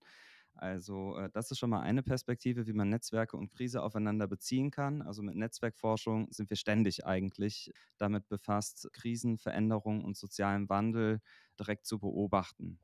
[0.61, 4.69] Also äh, das ist schon mal eine Perspektive, wie man Netzwerke und Krise aufeinander beziehen
[4.69, 5.01] kann.
[5.01, 11.19] Also mit Netzwerkforschung sind wir ständig eigentlich damit befasst, Krisen, Veränderungen und sozialen Wandel
[11.59, 12.79] direkt zu beobachten.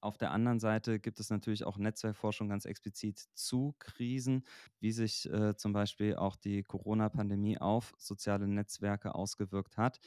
[0.00, 4.44] Auf der anderen Seite gibt es natürlich auch Netzwerkforschung ganz explizit zu Krisen,
[4.80, 9.98] wie sich äh, zum Beispiel auch die Corona-Pandemie auf soziale Netzwerke ausgewirkt hat.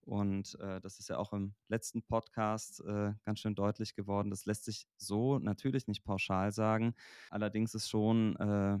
[0.00, 4.30] Und äh, das ist ja auch im letzten Podcast äh, ganz schön deutlich geworden.
[4.30, 6.94] Das lässt sich so natürlich nicht pauschal sagen.
[7.30, 8.78] Allerdings ist schon äh,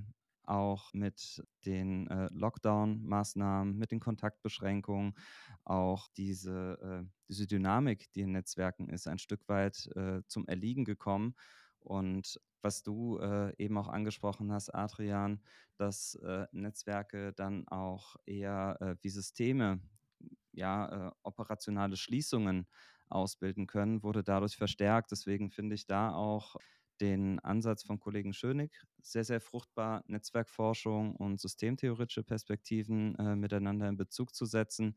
[0.50, 5.14] auch mit den äh, Lockdown-Maßnahmen, mit den Kontaktbeschränkungen,
[5.64, 10.84] auch diese, äh, diese Dynamik, die in Netzwerken ist, ein Stück weit äh, zum Erliegen
[10.84, 11.36] gekommen.
[11.78, 15.40] Und was du äh, eben auch angesprochen hast, Adrian,
[15.76, 19.80] dass äh, Netzwerke dann auch eher äh, wie Systeme,
[20.52, 22.66] ja, operationale Schließungen
[23.08, 25.10] ausbilden können, wurde dadurch verstärkt.
[25.10, 26.56] Deswegen finde ich da auch
[27.00, 33.96] den Ansatz von Kollegen Schönig sehr, sehr fruchtbar, Netzwerkforschung und systemtheoretische Perspektiven äh, miteinander in
[33.96, 34.96] Bezug zu setzen,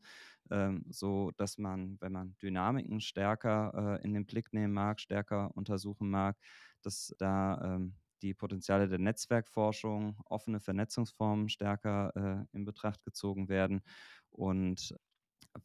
[0.50, 5.50] ähm, so dass man, wenn man Dynamiken stärker äh, in den Blick nehmen mag, stärker
[5.56, 6.36] untersuchen mag,
[6.82, 13.82] dass da ähm, die Potenziale der Netzwerkforschung, offene Vernetzungsformen stärker äh, in Betracht gezogen werden
[14.30, 14.94] und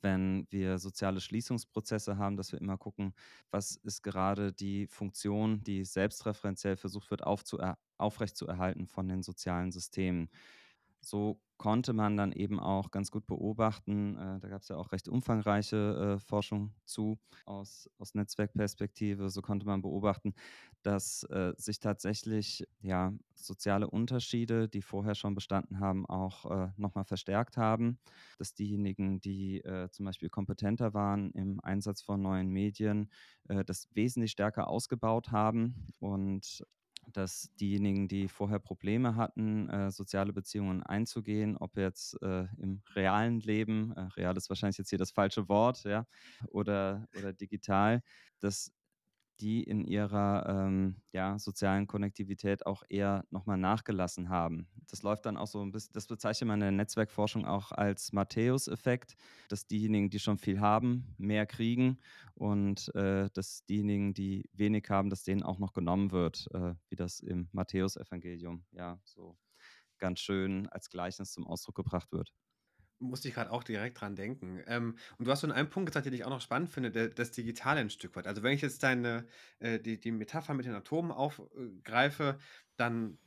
[0.01, 3.13] wenn wir soziale Schließungsprozesse haben, dass wir immer gucken,
[3.51, 10.29] was ist gerade die Funktion, die selbstreferenziell versucht wird aufrechtzuerhalten von den sozialen Systemen.
[11.01, 14.93] So konnte man dann eben auch ganz gut beobachten, äh, da gab es ja auch
[14.93, 20.33] recht umfangreiche äh, Forschung zu aus, aus Netzwerkperspektive, so konnte man beobachten,
[20.83, 27.03] dass äh, sich tatsächlich ja, soziale Unterschiede, die vorher schon bestanden haben, auch äh, nochmal
[27.03, 27.99] verstärkt haben,
[28.37, 33.11] dass diejenigen, die äh, zum Beispiel kompetenter waren im Einsatz von neuen Medien,
[33.49, 35.87] äh, das wesentlich stärker ausgebaut haben.
[35.99, 36.63] Und
[37.07, 43.39] dass diejenigen, die vorher Probleme hatten, äh, soziale Beziehungen einzugehen, ob jetzt äh, im realen
[43.39, 46.05] Leben, äh, real ist wahrscheinlich jetzt hier das falsche Wort, ja,
[46.49, 48.01] oder, oder digital,
[48.39, 48.71] dass
[49.39, 54.67] die in ihrer ähm, ja, sozialen Konnektivität auch eher nochmal nachgelassen haben.
[54.87, 58.11] Das läuft dann auch so ein bisschen, das bezeichnet man in der Netzwerkforschung auch als
[58.11, 59.15] Matthäus-Effekt,
[59.47, 61.99] dass diejenigen, die schon viel haben, mehr kriegen
[62.33, 66.95] und äh, dass diejenigen, die wenig haben, dass denen auch noch genommen wird, äh, wie
[66.95, 69.37] das im Matthäus-Evangelium ja so
[69.97, 72.33] ganz schön als Gleichnis zum Ausdruck gebracht wird
[72.99, 74.61] musste ich gerade auch direkt dran denken.
[74.67, 77.09] Ähm, und du hast so einen Punkt gesagt, den ich auch noch spannend finde, der,
[77.09, 78.27] das Digitale ein Stück weit.
[78.27, 79.25] Also wenn ich jetzt deine,
[79.59, 82.37] äh, die, die Metapher mit den Atomen aufgreife,
[82.77, 83.17] dann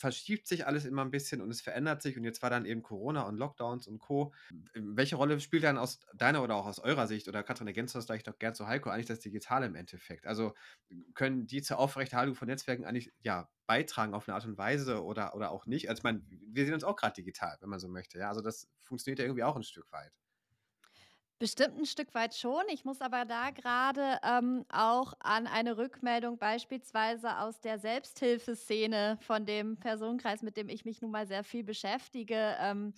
[0.00, 2.82] verschiebt sich alles immer ein bisschen und es verändert sich und jetzt war dann eben
[2.82, 4.32] Corona und Lockdowns und Co.
[4.74, 8.06] Welche Rolle spielt dann aus deiner oder auch aus eurer Sicht oder Katrin ergänzt das
[8.06, 10.26] gleich noch gern zu Heiko eigentlich das Digitale im Endeffekt?
[10.26, 10.54] Also
[11.14, 15.34] können die zur Aufrechterhaltung von Netzwerken eigentlich ja beitragen auf eine Art und Weise oder,
[15.34, 15.88] oder auch nicht?
[15.88, 18.18] Also ich meine, wir sehen uns auch gerade digital, wenn man so möchte.
[18.18, 20.12] Ja, also das funktioniert ja irgendwie auch ein Stück weit.
[21.40, 22.64] Bestimmt ein Stück weit schon.
[22.68, 29.46] Ich muss aber da gerade ähm, auch an eine Rückmeldung beispielsweise aus der Selbsthilfeszene von
[29.46, 32.92] dem Personenkreis, mit dem ich mich nun mal sehr viel beschäftige, ähm,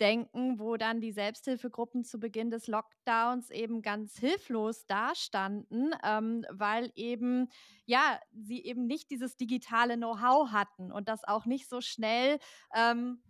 [0.00, 6.92] denken, wo dann die Selbsthilfegruppen zu Beginn des Lockdowns eben ganz hilflos dastanden, ähm, weil
[6.94, 7.48] eben,
[7.86, 12.38] ja, sie eben nicht dieses digitale Know-how hatten und das auch nicht so schnell
[12.72, 13.20] ähm,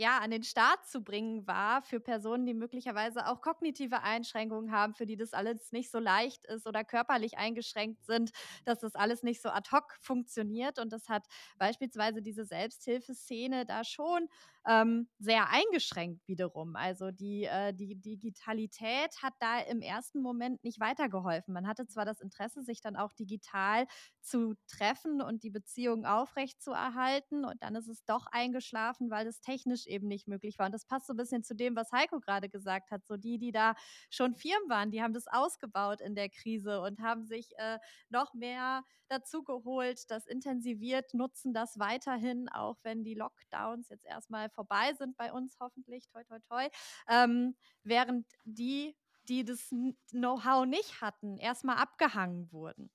[0.00, 4.94] ja, an den Start zu bringen war für Personen, die möglicherweise auch kognitive Einschränkungen haben,
[4.94, 8.30] für die das alles nicht so leicht ist oder körperlich eingeschränkt sind,
[8.64, 10.78] dass das alles nicht so ad hoc funktioniert.
[10.78, 11.26] Und das hat
[11.58, 14.28] beispielsweise diese Selbsthilfeszene da schon
[14.66, 16.76] ähm, sehr eingeschränkt wiederum.
[16.76, 21.54] Also die, äh, die Digitalität hat da im ersten Moment nicht weitergeholfen.
[21.54, 23.86] Man hatte zwar das Interesse, sich dann auch digital
[24.20, 29.86] zu treffen und die Beziehung aufrechtzuerhalten und dann ist es doch eingeschlafen, weil es technisch
[29.90, 30.66] eben nicht möglich war.
[30.66, 33.06] Und das passt so ein bisschen zu dem, was Heiko gerade gesagt hat.
[33.06, 33.74] So die, die da
[34.08, 37.78] schon Firmen waren, die haben das ausgebaut in der Krise und haben sich äh,
[38.08, 44.48] noch mehr dazu geholt, das intensiviert, nutzen das weiterhin, auch wenn die Lockdowns jetzt erstmal
[44.50, 46.68] vorbei sind bei uns, hoffentlich, toi, toi, toi.
[47.08, 48.96] Ähm, während die,
[49.28, 49.74] die das
[50.10, 52.90] Know-how nicht hatten, erstmal abgehangen wurden.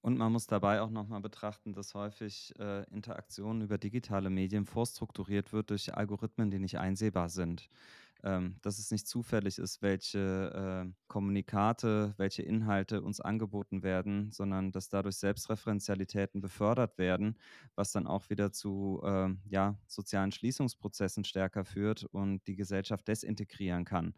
[0.00, 5.52] Und man muss dabei auch nochmal betrachten, dass häufig äh, Interaktionen über digitale Medien vorstrukturiert
[5.52, 7.68] wird durch Algorithmen, die nicht einsehbar sind.
[8.24, 14.72] ähm, dass es nicht zufällig ist, welche äh, Kommunikate, welche Inhalte uns angeboten werden, sondern
[14.72, 17.38] dass dadurch Selbstreferenzialitäten befördert werden,
[17.76, 23.86] was dann auch wieder zu äh, ja, sozialen Schließungsprozessen stärker führt und die Gesellschaft desintegrieren
[23.86, 24.14] kann.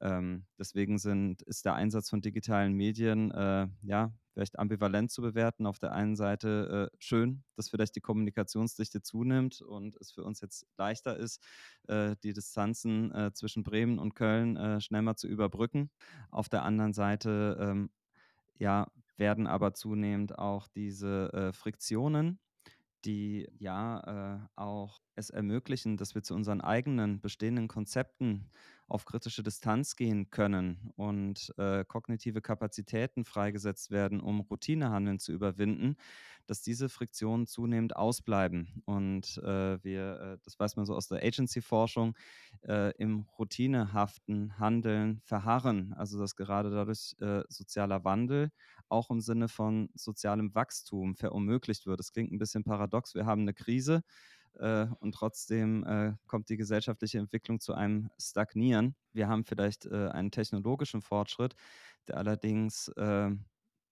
[0.00, 5.66] Ähm, deswegen sind, ist der Einsatz von digitalen Medien äh, ja vielleicht ambivalent zu bewerten.
[5.66, 10.40] Auf der einen Seite äh, schön, dass vielleicht die Kommunikationsdichte zunimmt und es für uns
[10.40, 11.40] jetzt leichter ist,
[11.88, 15.90] äh, die Distanzen äh, zwischen Bremen und Köln äh, schnell mal zu überbrücken.
[16.30, 17.90] Auf der anderen Seite ähm,
[18.58, 22.40] ja, werden aber zunehmend auch diese äh, Friktionen
[23.04, 28.50] die ja äh, auch es ermöglichen, dass wir zu unseren eigenen bestehenden Konzepten
[28.88, 35.96] auf kritische Distanz gehen können und äh, kognitive Kapazitäten freigesetzt werden, um Routinehandeln zu überwinden,
[36.46, 38.82] dass diese Friktionen zunehmend ausbleiben.
[38.84, 42.14] Und äh, wir, äh, das weiß man so aus der Agency-Forschung,
[42.66, 45.94] äh, im routinehaften Handeln verharren.
[45.94, 48.50] Also dass gerade dadurch äh, sozialer Wandel
[48.88, 51.98] auch im Sinne von sozialem Wachstum verunmöglicht wird.
[51.98, 53.14] Das klingt ein bisschen paradox.
[53.14, 54.02] Wir haben eine Krise
[54.58, 58.94] äh, und trotzdem äh, kommt die gesellschaftliche Entwicklung zu einem Stagnieren.
[59.12, 61.54] Wir haben vielleicht äh, einen technologischen Fortschritt,
[62.08, 63.30] der allerdings äh,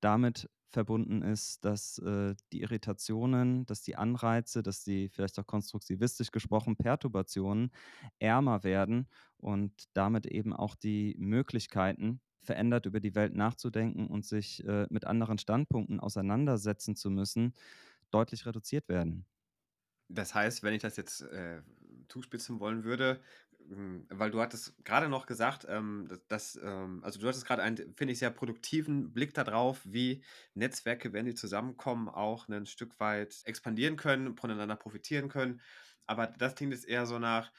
[0.00, 6.30] damit verbunden ist, dass äh, die Irritationen, dass die Anreize, dass die vielleicht auch konstruktivistisch
[6.30, 7.70] gesprochen Perturbationen
[8.18, 14.64] ärmer werden und damit eben auch die Möglichkeiten, verändert über die Welt nachzudenken und sich
[14.66, 17.54] äh, mit anderen Standpunkten auseinandersetzen zu müssen,
[18.10, 19.26] deutlich reduziert werden.
[20.14, 21.62] Das heißt, wenn ich das jetzt äh,
[22.08, 23.22] zuspitzen wollen würde,
[23.70, 27.76] ähm, weil du hattest gerade noch gesagt, ähm, dass, ähm, also du hattest gerade einen,
[27.94, 33.40] finde ich, sehr produktiven Blick darauf, wie Netzwerke, wenn sie zusammenkommen, auch ein Stück weit
[33.44, 35.60] expandieren können, voneinander profitieren können.
[36.06, 37.52] Aber das klingt jetzt eher so nach,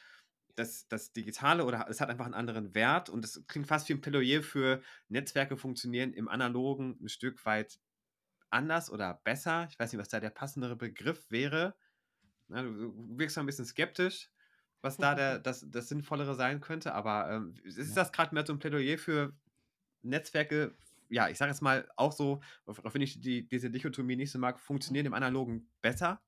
[0.55, 3.93] das, das Digitale oder es hat einfach einen anderen Wert und es klingt fast wie
[3.93, 7.79] ein Plädoyer für Netzwerke funktionieren im Analogen ein Stück weit
[8.49, 9.67] anders oder besser.
[9.69, 11.75] Ich weiß nicht, was da der passendere Begriff wäre.
[12.53, 14.29] Na, du, wirkst ein bisschen skeptisch,
[14.81, 17.95] was da der, das, das Sinnvollere sein könnte, aber ähm, ist ja.
[17.95, 19.33] das gerade mehr so ein Plädoyer für
[20.03, 20.75] Netzwerke,
[21.09, 24.39] ja, ich sage jetzt mal auch so, auch wenn ich die, diese Dichotomie nicht so
[24.39, 26.21] mag, funktionieren im Analogen besser?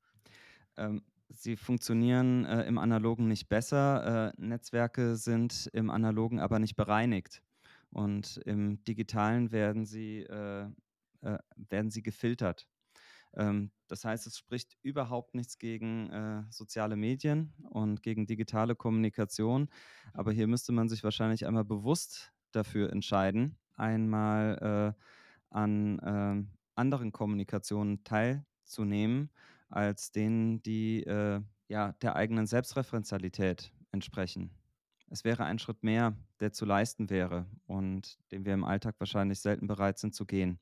[0.78, 4.34] Ähm, sie funktionieren äh, im Analogen nicht besser.
[4.38, 7.42] Äh, Netzwerke sind im Analogen aber nicht bereinigt.
[7.92, 10.68] Und im Digitalen werden sie, äh,
[11.22, 12.68] äh werden sie gefiltert.
[13.36, 19.70] Ähm, das heißt, es spricht überhaupt nichts gegen äh, soziale Medien und gegen digitale Kommunikation.
[20.14, 25.04] Aber hier müsste man sich wahrscheinlich einmal bewusst dafür entscheiden, einmal äh,
[25.56, 26.44] an äh,
[26.76, 29.30] anderen Kommunikationen teilzunehmen,
[29.70, 34.52] als denen, die äh, ja, der eigenen Selbstreferenzialität entsprechen.
[35.10, 39.40] Es wäre ein Schritt mehr, der zu leisten wäre und den wir im Alltag wahrscheinlich
[39.40, 40.60] selten bereit sind zu gehen.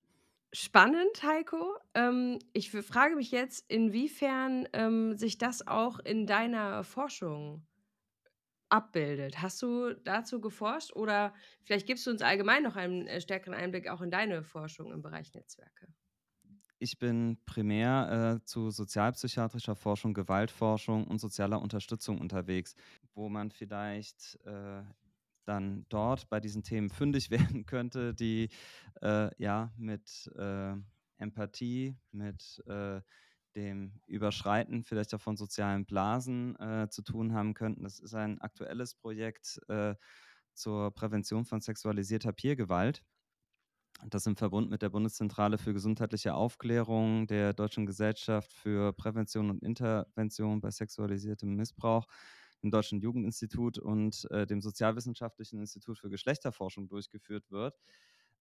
[0.55, 1.75] Spannend, Heiko.
[1.95, 7.65] Ähm, ich frage mich jetzt, inwiefern ähm, sich das auch in deiner Forschung
[8.69, 9.41] abbildet.
[9.41, 11.33] Hast du dazu geforscht oder
[11.63, 15.01] vielleicht gibst du uns allgemein noch einen äh, stärkeren Einblick auch in deine Forschung im
[15.01, 15.87] Bereich Netzwerke?
[16.77, 22.75] Ich bin primär äh, zu sozialpsychiatrischer Forschung, Gewaltforschung und sozialer Unterstützung unterwegs,
[23.15, 24.83] wo man vielleicht äh,
[25.45, 28.49] dann dort bei diesen Themen fündig werden könnte, die
[29.01, 30.75] äh, ja mit äh,
[31.17, 33.01] Empathie, mit äh,
[33.55, 37.83] dem Überschreiten vielleicht auch von sozialen Blasen äh, zu tun haben könnten.
[37.83, 39.95] Das ist ein aktuelles Projekt äh,
[40.53, 43.03] zur Prävention von sexualisierter Peergewalt.
[44.07, 49.63] Das im Verbund mit der Bundeszentrale für gesundheitliche Aufklärung der Deutschen Gesellschaft für Prävention und
[49.63, 52.07] Intervention bei sexualisiertem Missbrauch
[52.63, 57.77] dem Deutschen Jugendinstitut und äh, dem Sozialwissenschaftlichen Institut für Geschlechterforschung durchgeführt wird.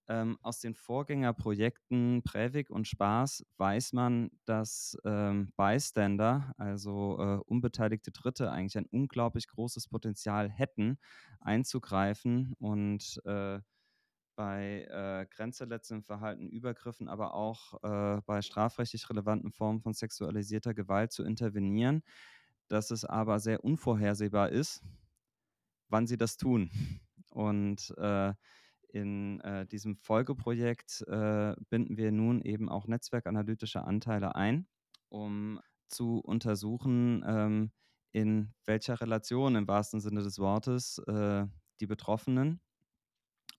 [0.09, 8.11] Ähm, aus den Vorgängerprojekten Prävik und Spaß weiß man, dass ähm, Bystander, also äh, unbeteiligte
[8.11, 10.99] Dritte, eigentlich ein unglaublich großes Potenzial hätten,
[11.41, 13.61] einzugreifen und äh,
[14.35, 21.12] bei äh, grenzverletzendem Verhalten, Übergriffen, aber auch äh, bei strafrechtlich relevanten Formen von sexualisierter Gewalt
[21.12, 22.03] zu intervenieren
[22.73, 24.83] dass es aber sehr unvorhersehbar ist,
[25.91, 26.70] wann sie das tun.
[27.31, 28.33] Und äh,
[28.89, 34.66] in äh, diesem Folgeprojekt äh, binden wir nun eben auch netzwerkanalytische Anteile ein,
[35.11, 37.73] um zu untersuchen, ähm,
[38.12, 41.45] in welcher Relation im wahrsten Sinne des Wortes äh,
[41.81, 42.62] die Betroffenen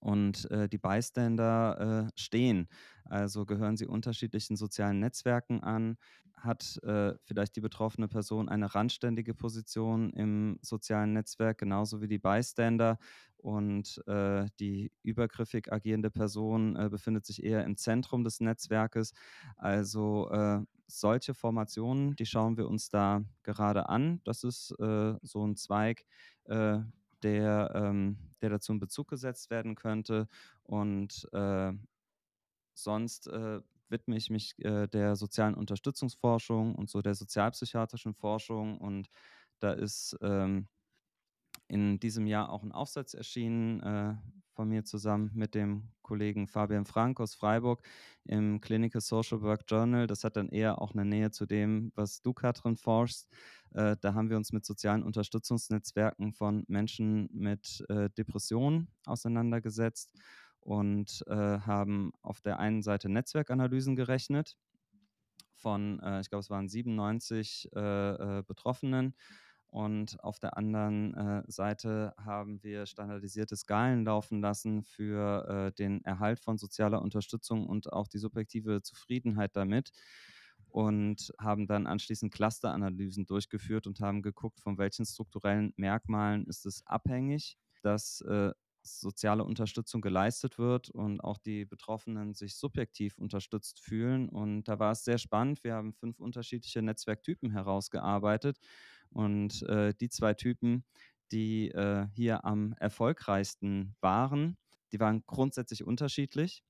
[0.04, 2.68] und äh, die Bystander äh, stehen.
[3.06, 5.97] Also gehören sie unterschiedlichen sozialen Netzwerken an,
[6.36, 12.20] hat äh, vielleicht die betroffene Person eine randständige Position im sozialen Netzwerk, genauso wie die
[12.20, 12.97] Bystander.
[13.38, 19.14] Und äh, die übergriffig agierende Person äh, befindet sich eher im Zentrum des Netzwerkes.
[19.56, 24.22] Also äh, solche Formationen, die schauen wir uns da gerade an.
[24.26, 26.06] Das ist so ein Zweig,
[27.24, 30.28] der, ähm, der dazu in Bezug gesetzt werden könnte.
[30.63, 31.28] Und
[32.74, 33.30] sonst
[33.93, 38.78] widme ich mich äh, der sozialen Unterstützungsforschung und so der sozialpsychiatrischen Forschung.
[38.80, 39.09] Und
[39.59, 40.67] da ist ähm,
[41.74, 44.13] in diesem Jahr auch ein Aufsatz erschienen äh,
[44.51, 47.82] von mir zusammen mit dem Kollegen Fabian Frank aus Freiburg
[48.26, 50.05] im Clinical Social Work Journal.
[50.05, 53.28] Das hat dann eher auch eine Nähe zu dem, was du, Katrin, forschst.
[53.71, 60.11] Äh, da haben wir uns mit sozialen Unterstützungsnetzwerken von Menschen mit äh, Depressionen auseinandergesetzt
[60.59, 64.57] und äh, haben auf der einen Seite Netzwerkanalysen gerechnet
[65.55, 69.15] von, äh, ich glaube, es waren 97 äh, Betroffenen.
[69.74, 76.05] Und auf der anderen äh, Seite haben wir standardisierte Skalen laufen lassen für äh, den
[76.05, 79.89] Erhalt von sozialer Unterstützung und auch die subjektive Zufriedenheit damit
[80.69, 86.86] und haben dann anschließend Clusteranalysen durchgeführt und haben geguckt, von welchen strukturellen Merkmalen ist es
[86.86, 88.51] abhängig, dass äh,
[88.84, 94.30] soziale Unterstützung geleistet wird und auch die Betroffenen sich subjektiv unterstützt fühlen.
[94.30, 95.63] Und da war es sehr spannend.
[95.63, 98.59] Wir haben fünf unterschiedliche Netzwerktypen herausgearbeitet.
[99.14, 100.84] Und äh, die zwei Typen,
[101.32, 104.57] die äh, hier am erfolgreichsten waren,
[104.91, 106.64] die waren grundsätzlich unterschiedlich.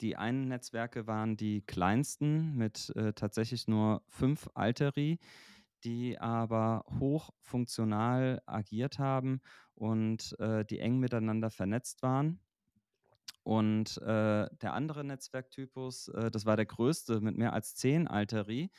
[0.00, 5.18] Die einen Netzwerke waren die kleinsten mit äh, tatsächlich nur fünf Alteri
[5.84, 9.40] die aber hochfunktional agiert haben
[9.74, 12.40] und äh, die eng miteinander vernetzt waren.
[13.42, 18.70] Und äh, der andere Netzwerktypus, äh, das war der größte mit mehr als zehn Alteri.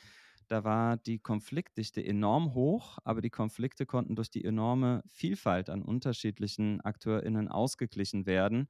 [0.48, 5.82] Da war die Konfliktdichte enorm hoch, aber die Konflikte konnten durch die enorme Vielfalt an
[5.82, 8.68] unterschiedlichen AkteurInnen ausgeglichen werden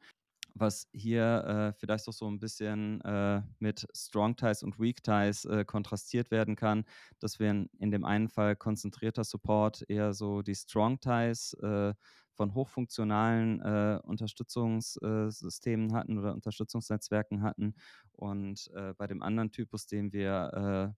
[0.59, 5.45] was hier äh, vielleicht auch so ein bisschen äh, mit Strong Ties und Weak Ties
[5.45, 6.85] äh, kontrastiert werden kann,
[7.18, 11.95] dass wir in, in, dem einen Fall konzentrierter Support eher so die Strong Ties äh,
[12.33, 17.74] von hochfunktionalen äh, Unterstützungssystemen hatten oder Unterstützungsnetzwerken hatten
[18.12, 20.95] und äh, bei dem anderen Typus, den wir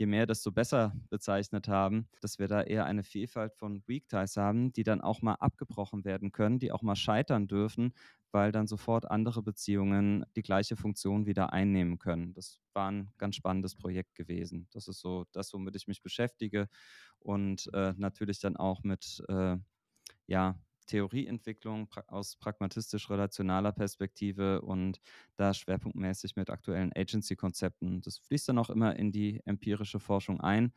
[0.00, 4.38] je mehr, desto besser bezeichnet haben, dass wir da eher eine Vielfalt von Weak Ties
[4.38, 7.92] haben, die dann auch mal abgebrochen werden können, die auch mal scheitern dürfen,
[8.32, 12.32] weil dann sofort andere Beziehungen die gleiche Funktion wieder einnehmen können.
[12.32, 14.68] Das war ein ganz spannendes Projekt gewesen.
[14.72, 16.68] Das ist so das, womit ich mich beschäftige
[17.18, 19.58] und äh, natürlich dann auch mit äh,
[20.26, 20.58] ja,
[20.90, 25.00] Theorieentwicklung aus pragmatistisch-relationaler Perspektive und
[25.36, 28.00] da schwerpunktmäßig mit aktuellen Agency-Konzepten.
[28.02, 30.72] Das fließt dann auch immer in die empirische Forschung ein.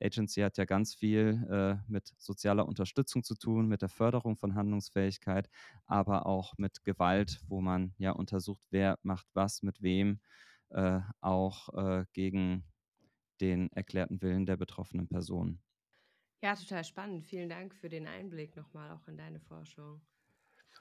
[0.00, 4.54] Agency hat ja ganz viel äh, mit sozialer Unterstützung zu tun, mit der Förderung von
[4.54, 5.50] Handlungsfähigkeit,
[5.86, 10.20] aber auch mit Gewalt, wo man ja untersucht, wer macht was mit wem,
[10.70, 12.64] äh, auch äh, gegen
[13.40, 15.60] den erklärten Willen der betroffenen Person.
[16.42, 17.24] Ja, total spannend.
[17.24, 20.00] Vielen Dank für den Einblick nochmal auch in deine Forschung.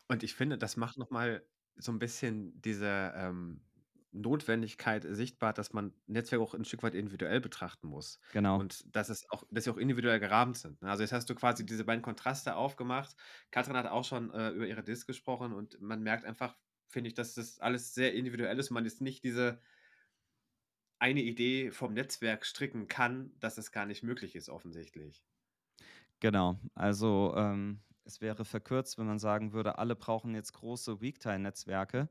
[0.07, 1.45] Und ich finde, das macht nochmal
[1.75, 3.61] so ein bisschen diese ähm,
[4.11, 8.19] Notwendigkeit sichtbar, dass man Netzwerke auch ein Stück weit individuell betrachten muss.
[8.31, 8.57] Genau.
[8.57, 10.81] Und dass es auch, dass sie auch individuell gerahmt sind.
[10.81, 10.89] Ne?
[10.89, 13.15] Also jetzt hast du quasi diese beiden Kontraste aufgemacht.
[13.51, 17.13] Katrin hat auch schon äh, über ihre Disk gesprochen und man merkt einfach, finde ich,
[17.15, 19.61] dass das alles sehr individuell ist und man jetzt nicht diese
[20.99, 25.25] eine Idee vom Netzwerk stricken kann, dass es gar nicht möglich ist, offensichtlich.
[26.19, 32.09] Genau, also ähm, es wäre verkürzt, wenn man sagen würde, alle brauchen jetzt große Weektime-Netzwerke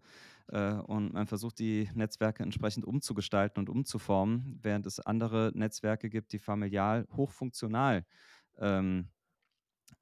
[0.48, 6.32] äh, und man versucht, die Netzwerke entsprechend umzugestalten und umzuformen, während es andere Netzwerke gibt,
[6.32, 8.04] die familial hochfunktional
[8.58, 9.10] ähm,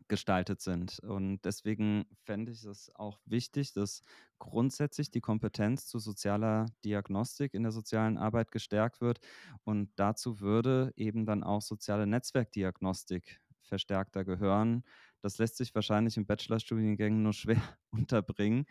[0.09, 0.99] gestaltet sind.
[1.01, 4.03] Und deswegen fände ich es auch wichtig, dass
[4.39, 9.21] grundsätzlich die Kompetenz zu sozialer Diagnostik in der sozialen Arbeit gestärkt wird.
[9.65, 14.85] Und dazu würde eben dann auch soziale Netzwerkdiagnostik verstärkter gehören.
[15.21, 18.67] Das lässt sich wahrscheinlich in Bachelorstudiengängen nur schwer unterbringen.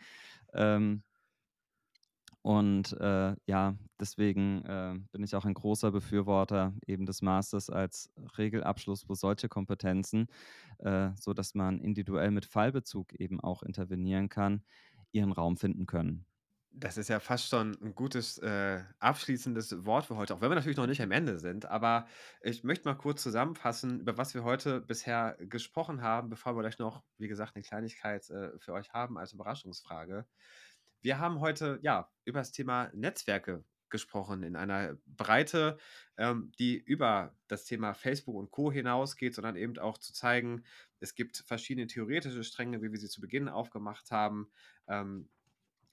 [0.52, 1.02] Ähm,
[2.42, 8.12] und äh, ja, deswegen äh, bin ich auch ein großer Befürworter eben des Masters als
[8.36, 10.26] Regelabschluss, wo solche Kompetenzen,
[10.80, 14.62] äh, so man individuell mit Fallbezug eben auch intervenieren kann,
[15.10, 16.26] ihren Raum finden können.
[16.76, 20.56] Das ist ja fast schon ein gutes äh, abschließendes Wort für heute, auch wenn wir
[20.56, 21.66] natürlich noch nicht am Ende sind.
[21.66, 22.08] Aber
[22.42, 26.80] ich möchte mal kurz zusammenfassen, über was wir heute bisher gesprochen haben, bevor wir gleich
[26.80, 30.26] noch, wie gesagt, eine Kleinigkeit äh, für euch haben als Überraschungsfrage.
[31.00, 35.78] Wir haben heute ja über das Thema Netzwerke gesprochen in einer Breite,
[36.16, 38.72] ähm, die über das Thema Facebook und Co.
[38.72, 40.64] hinausgeht, sondern eben auch zu zeigen,
[40.98, 44.50] es gibt verschiedene theoretische Stränge, wie wir sie zu Beginn aufgemacht haben.
[44.88, 45.28] Ähm,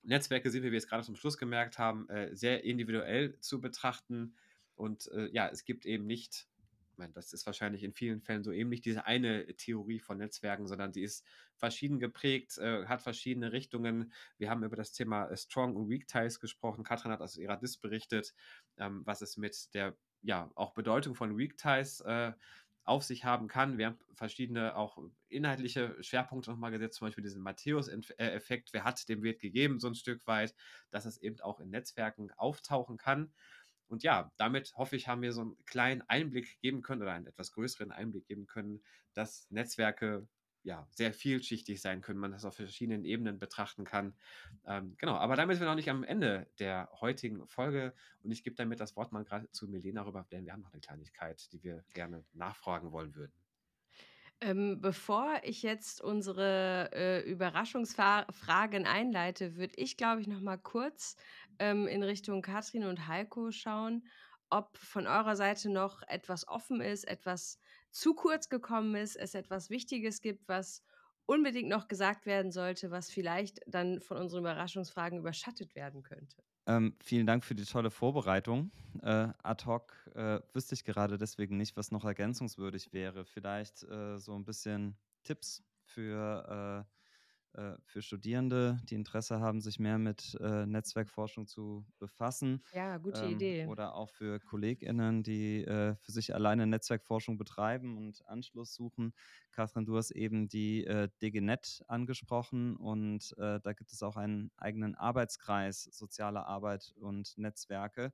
[0.04, 4.36] Netzwerke sind, wie wir es gerade zum Schluss gemerkt haben, äh, sehr individuell zu betrachten.
[4.76, 6.47] Und äh, ja, es gibt eben nicht
[7.02, 10.68] meine, das ist wahrscheinlich in vielen Fällen so eben nicht diese eine Theorie von Netzwerken,
[10.68, 11.26] sondern die ist
[11.56, 14.14] verschieden geprägt, äh, hat verschiedene Richtungen.
[14.38, 16.84] Wir haben über das Thema äh, Strong und Weak Ties gesprochen.
[16.84, 18.34] Katrin hat aus ihrer Dis berichtet,
[18.78, 22.32] ähm, was es mit der ja auch Bedeutung von Weak Ties äh,
[22.92, 23.78] auf sich haben kann.
[23.78, 24.98] Wir haben verschiedene auch
[25.30, 28.74] inhaltliche Schwerpunkte nochmal gesetzt, zum Beispiel diesen Matthäus-Effekt.
[28.74, 30.54] Wer hat dem Wert gegeben, so ein Stück weit,
[30.89, 33.32] dass es eben auch in Netzwerken auftauchen kann.
[33.88, 37.28] Und ja, damit hoffe ich, haben wir so einen kleinen Einblick geben können oder einen
[37.28, 38.84] etwas größeren Einblick geben können,
[39.14, 40.28] dass Netzwerke
[40.64, 44.16] ja sehr vielschichtig sein können, man das auf verschiedenen Ebenen betrachten kann.
[44.66, 47.93] Ähm, genau, aber damit sind wir noch nicht am Ende der heutigen Folge
[48.24, 50.74] und ich gebe damit das Wort mal gerade zu Milena rüber, denn wir haben noch
[50.74, 53.34] eine Kleinigkeit, die wir gerne nachfragen wollen würden.
[54.43, 61.16] Ähm, bevor ich jetzt unsere äh, Überraschungsfragen einleite, würde ich, glaube ich, noch mal kurz
[61.59, 64.07] ähm, in Richtung Katrin und Heiko schauen,
[64.49, 67.59] ob von eurer Seite noch etwas offen ist, etwas
[67.92, 70.84] zu kurz gekommen ist, es etwas Wichtiges gibt, was
[71.26, 76.44] unbedingt noch gesagt werden sollte, was vielleicht dann von unseren Überraschungsfragen überschattet werden könnte.
[76.68, 78.72] Ähm, vielen Dank für die tolle Vorbereitung.
[79.02, 83.26] Äh, ad hoc äh, wüsste ich gerade deswegen nicht, was noch ergänzungswürdig wäre.
[83.26, 87.01] Vielleicht äh, so ein bisschen Tipps für äh,
[87.86, 92.64] für Studierende, die Interesse haben, sich mehr mit äh, Netzwerkforschung zu befassen.
[92.74, 93.66] Ja, gute ähm, Idee.
[93.68, 99.14] Oder auch für KollegInnen, die äh, für sich alleine Netzwerkforschung betreiben und Anschluss suchen.
[99.52, 104.52] Katrin, du hast eben die äh, DGNet angesprochen und äh, da gibt es auch einen
[104.58, 108.14] eigenen Arbeitskreis Soziale Arbeit und Netzwerke,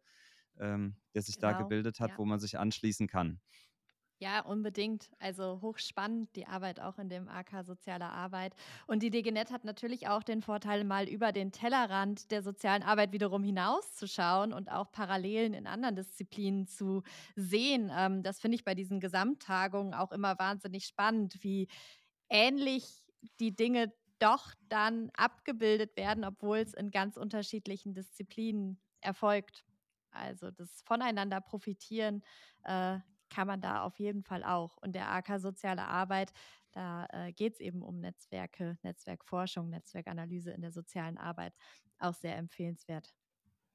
[0.59, 2.17] ähm, der sich genau, da gebildet hat, ja.
[2.17, 3.39] wo man sich anschließen kann.
[4.19, 5.11] Ja, unbedingt.
[5.19, 8.55] Also hochspannend, die Arbeit auch in dem AK Soziale Arbeit.
[8.87, 13.11] Und die DGNet hat natürlich auch den Vorteil, mal über den Tellerrand der sozialen Arbeit
[13.11, 17.03] wiederum hinauszuschauen und auch Parallelen in anderen Disziplinen zu
[17.35, 17.91] sehen.
[17.95, 21.67] Ähm, das finde ich bei diesen Gesamttagungen auch immer wahnsinnig spannend, wie
[22.29, 23.03] ähnlich
[23.39, 29.63] die Dinge doch dann abgebildet werden, obwohl es in ganz unterschiedlichen Disziplinen erfolgt.
[30.09, 32.23] Also das Voneinander profitieren
[32.63, 32.97] äh,
[33.29, 34.77] kann man da auf jeden Fall auch.
[34.77, 36.33] Und der AK Soziale Arbeit,
[36.71, 41.53] da äh, geht es eben um Netzwerke, Netzwerkforschung, Netzwerkanalyse in der sozialen Arbeit.
[41.99, 43.13] Auch sehr empfehlenswert,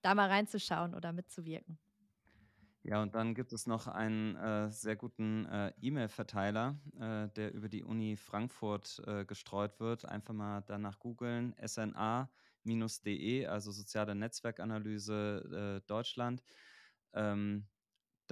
[0.03, 1.79] da mal reinzuschauen oder mitzuwirken.
[2.85, 7.69] Ja, und dann gibt es noch einen äh, sehr guten äh, E-Mail-Verteiler, äh, der über
[7.69, 10.05] die Uni Frankfurt äh, gestreut wird.
[10.05, 16.43] Einfach mal danach googeln, sna-de, also soziale Netzwerkanalyse äh, Deutschland.
[17.15, 17.69] Ähm,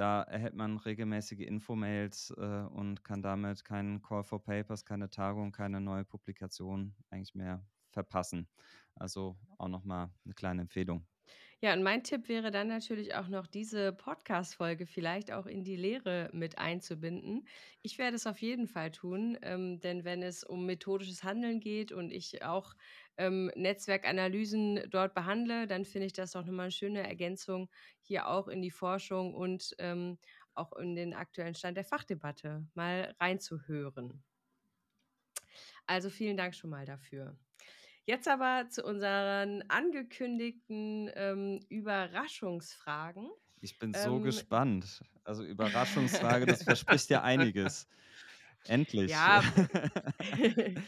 [0.01, 5.53] da erhält man regelmäßige Infomails äh, und kann damit keinen Call for Papers, keine Tagung,
[5.53, 8.49] keine neue Publikation eigentlich mehr verpassen.
[8.95, 11.07] Also auch nochmal eine kleine Empfehlung.
[11.63, 15.77] Ja, und mein Tipp wäre dann natürlich auch noch, diese Podcast-Folge vielleicht auch in die
[15.77, 17.47] Lehre mit einzubinden.
[17.83, 21.93] Ich werde es auf jeden Fall tun, ähm, denn wenn es um methodisches Handeln geht
[21.93, 22.75] und ich auch
[23.19, 27.69] ähm, Netzwerkanalysen dort behandle, dann finde ich das doch nochmal eine schöne Ergänzung
[28.01, 30.19] hier auch in die Forschung und ähm,
[30.55, 34.25] auch in den aktuellen Stand der Fachdebatte mal reinzuhören.
[35.87, 37.39] Also vielen Dank schon mal dafür.
[38.11, 43.31] Jetzt aber zu unseren angekündigten ähm, Überraschungsfragen.
[43.61, 45.05] Ich bin so ähm, gespannt.
[45.23, 47.87] Also Überraschungsfrage, das verspricht ja einiges.
[48.67, 49.13] Endlich.
[49.13, 49.45] Ja.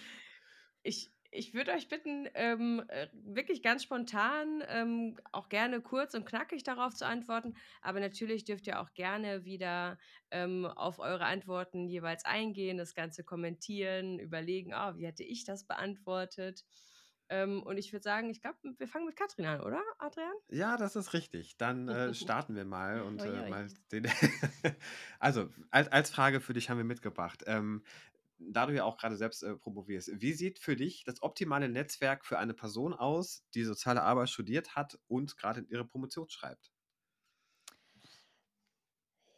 [0.82, 6.26] ich, ich würde euch bitten, ähm, äh, wirklich ganz spontan, ähm, auch gerne kurz und
[6.26, 7.54] knackig darauf zu antworten.
[7.82, 9.96] Aber natürlich dürft ihr auch gerne wieder
[10.32, 15.62] ähm, auf eure Antworten jeweils eingehen, das Ganze kommentieren, überlegen, oh, wie hätte ich das
[15.68, 16.64] beantwortet.
[17.32, 20.34] Ähm, und ich würde sagen, ich glaube, wir fangen mit Katrin an, oder, Adrian?
[20.50, 21.56] Ja, das ist richtig.
[21.56, 24.06] Dann äh, starten wir mal und äh, mal den.
[25.18, 27.42] also, als, als Frage für dich haben wir mitgebracht.
[27.46, 27.82] Ähm,
[28.38, 32.26] da du ja auch gerade selbst äh, promovierst, wie sieht für dich das optimale Netzwerk
[32.26, 36.70] für eine Person aus, die soziale Arbeit studiert hat und gerade ihre Promotion schreibt?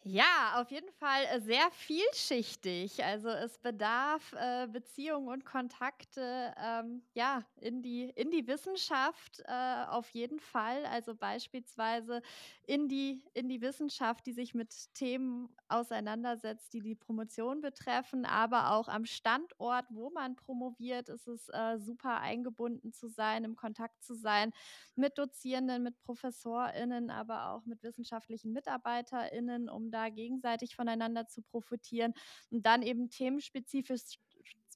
[0.06, 3.02] Ja, auf jeden Fall äh, sehr vielschichtig.
[3.02, 9.84] Also es bedarf äh, Beziehungen und Kontakte ähm, ja, in, die, in die Wissenschaft äh,
[9.88, 10.84] auf jeden Fall.
[10.84, 12.20] Also beispielsweise
[12.66, 18.72] in die, in die Wissenschaft, die sich mit Themen auseinandersetzt, die die Promotion betreffen, aber
[18.72, 24.02] auch am Standort, wo man promoviert, ist es äh, super eingebunden zu sein, im Kontakt
[24.02, 24.52] zu sein
[24.94, 32.14] mit Dozierenden, mit ProfessorInnen, aber auch mit wissenschaftlichen MitarbeiterInnen, um da gegenseitig voneinander zu profitieren
[32.50, 34.18] und dann eben themenspezifisch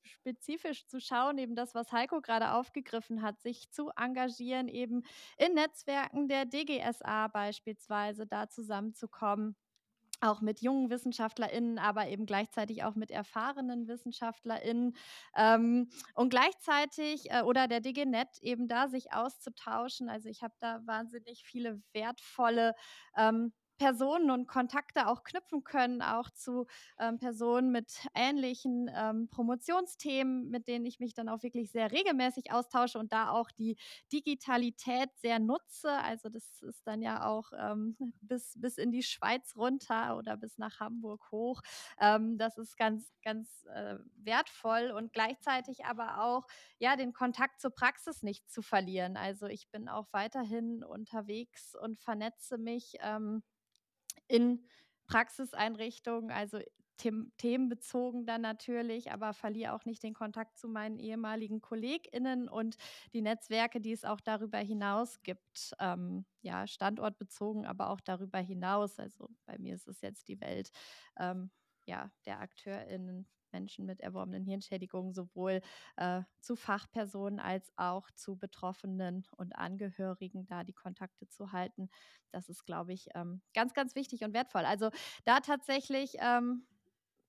[0.08, 5.02] spezifisch zu schauen, eben das, was Heiko gerade aufgegriffen hat, sich zu engagieren, eben
[5.36, 9.56] in Netzwerken der DGSA beispielsweise da zusammenzukommen
[10.20, 14.96] auch mit jungen WissenschaftlerInnen, aber eben gleichzeitig auch mit erfahrenen WissenschaftlerInnen
[15.36, 20.08] ähm, und gleichzeitig äh, oder der DGNet eben da sich auszutauschen.
[20.08, 22.74] Also ich habe da wahnsinnig viele wertvolle
[23.16, 26.66] ähm, Personen und Kontakte auch knüpfen können, auch zu
[26.98, 32.52] ähm, Personen mit ähnlichen ähm, Promotionsthemen, mit denen ich mich dann auch wirklich sehr regelmäßig
[32.52, 33.76] austausche und da auch die
[34.12, 35.90] Digitalität sehr nutze.
[35.90, 40.58] Also das ist dann ja auch ähm, bis, bis in die Schweiz runter oder bis
[40.58, 41.62] nach Hamburg hoch.
[42.00, 46.46] Ähm, das ist ganz, ganz äh, wertvoll und gleichzeitig aber auch
[46.78, 49.16] ja den Kontakt zur Praxis nicht zu verlieren.
[49.16, 52.94] Also ich bin auch weiterhin unterwegs und vernetze mich.
[53.00, 53.42] Ähm,
[54.28, 54.64] in
[55.06, 56.60] Praxiseinrichtungen, also
[57.36, 62.76] themenbezogen dann natürlich, aber verliere auch nicht den Kontakt zu meinen ehemaligen KollegInnen und
[63.12, 65.72] die Netzwerke, die es auch darüber hinaus gibt.
[65.78, 68.98] Ähm, ja, standortbezogen, aber auch darüber hinaus.
[68.98, 70.70] Also bei mir ist es jetzt die Welt
[71.18, 71.50] ähm,
[71.86, 75.60] ja, der AkteurInnen Menschen mit erworbenen Hirnschädigungen sowohl
[75.96, 81.88] äh, zu Fachpersonen als auch zu Betroffenen und Angehörigen, da die Kontakte zu halten.
[82.30, 84.64] Das ist, glaube ich, ähm, ganz, ganz wichtig und wertvoll.
[84.64, 84.90] Also
[85.24, 86.16] da tatsächlich.
[86.20, 86.66] Ähm,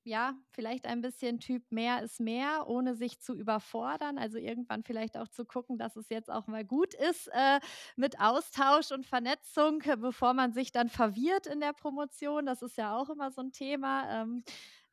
[0.04, 4.18] ja, vielleicht ein bisschen Typ mehr ist mehr, ohne sich zu überfordern.
[4.18, 7.60] Also irgendwann vielleicht auch zu gucken, dass es jetzt auch mal gut ist äh,
[7.96, 12.46] mit Austausch und Vernetzung, bevor man sich dann verwirrt in der Promotion.
[12.46, 14.22] Das ist ja auch immer so ein Thema.
[14.22, 14.44] Ähm,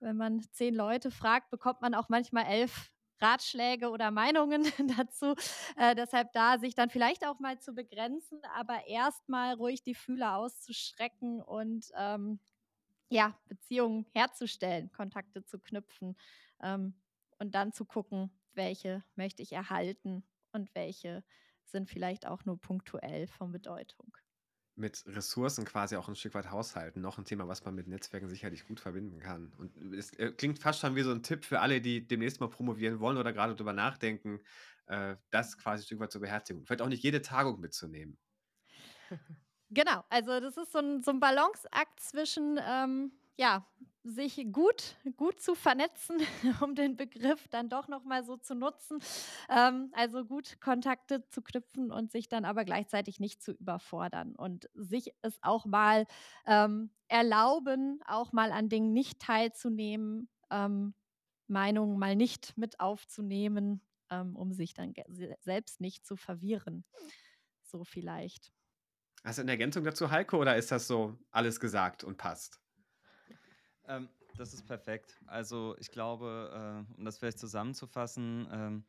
[0.00, 4.64] wenn man zehn Leute fragt, bekommt man auch manchmal elf Ratschläge oder Meinungen
[4.98, 5.34] dazu.
[5.76, 10.36] Äh, deshalb da sich dann vielleicht auch mal zu begrenzen, aber erstmal ruhig die Fühler
[10.36, 12.40] auszustrecken und ähm,
[13.08, 16.16] ja, Beziehungen herzustellen, Kontakte zu knüpfen
[16.60, 16.94] ähm,
[17.38, 21.24] und dann zu gucken, welche möchte ich erhalten und welche
[21.64, 24.16] sind vielleicht auch nur punktuell von Bedeutung
[24.76, 27.00] mit Ressourcen quasi auch ein Stück weit haushalten.
[27.00, 29.52] Noch ein Thema, was man mit Netzwerken sicherlich gut verbinden kann.
[29.56, 32.48] Und es äh, klingt fast schon wie so ein Tipp für alle, die demnächst mal
[32.50, 34.40] promovieren wollen oder gerade darüber nachdenken,
[34.86, 36.64] äh, das quasi ein Stück weit zu beherzigen.
[36.66, 38.18] Vielleicht auch nicht jede Tagung mitzunehmen.
[39.70, 43.66] Genau, also das ist so ein, so ein Balanceakt zwischen ähm, ja,
[44.02, 46.18] sich gut, gut zu vernetzen,
[46.60, 48.98] um den Begriff dann doch nochmal so zu nutzen.
[49.48, 54.70] Ähm, also gut Kontakte zu knüpfen und sich dann aber gleichzeitig nicht zu überfordern und
[54.74, 56.06] sich es auch mal
[56.46, 60.94] ähm, erlauben, auch mal an Dingen nicht teilzunehmen, ähm,
[61.48, 63.80] Meinungen mal nicht mit aufzunehmen,
[64.10, 64.94] ähm, um sich dann
[65.40, 66.84] selbst nicht zu verwirren.
[67.62, 68.52] So vielleicht.
[69.24, 72.60] Hast du eine Ergänzung dazu, Heiko, oder ist das so alles gesagt und passt?
[73.88, 75.18] Ähm, das ist perfekt.
[75.26, 78.84] Also ich glaube, äh, um das vielleicht zusammenzufassen, ähm,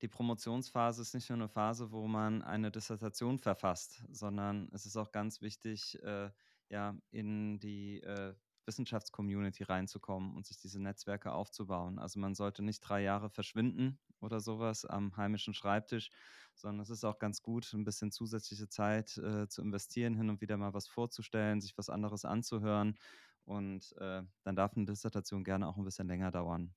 [0.00, 4.96] die Promotionsphase ist nicht nur eine Phase, wo man eine Dissertation verfasst, sondern es ist
[4.96, 6.30] auch ganz wichtig, äh,
[6.68, 8.34] ja, in die äh,
[8.64, 11.98] Wissenschaftscommunity reinzukommen und sich diese Netzwerke aufzubauen.
[11.98, 16.10] Also man sollte nicht drei Jahre verschwinden oder sowas am heimischen Schreibtisch,
[16.54, 20.40] sondern es ist auch ganz gut, ein bisschen zusätzliche Zeit äh, zu investieren, hin und
[20.40, 22.96] wieder mal was vorzustellen, sich was anderes anzuhören
[23.44, 26.74] und äh, dann darf eine Dissertation gerne auch ein bisschen länger dauern.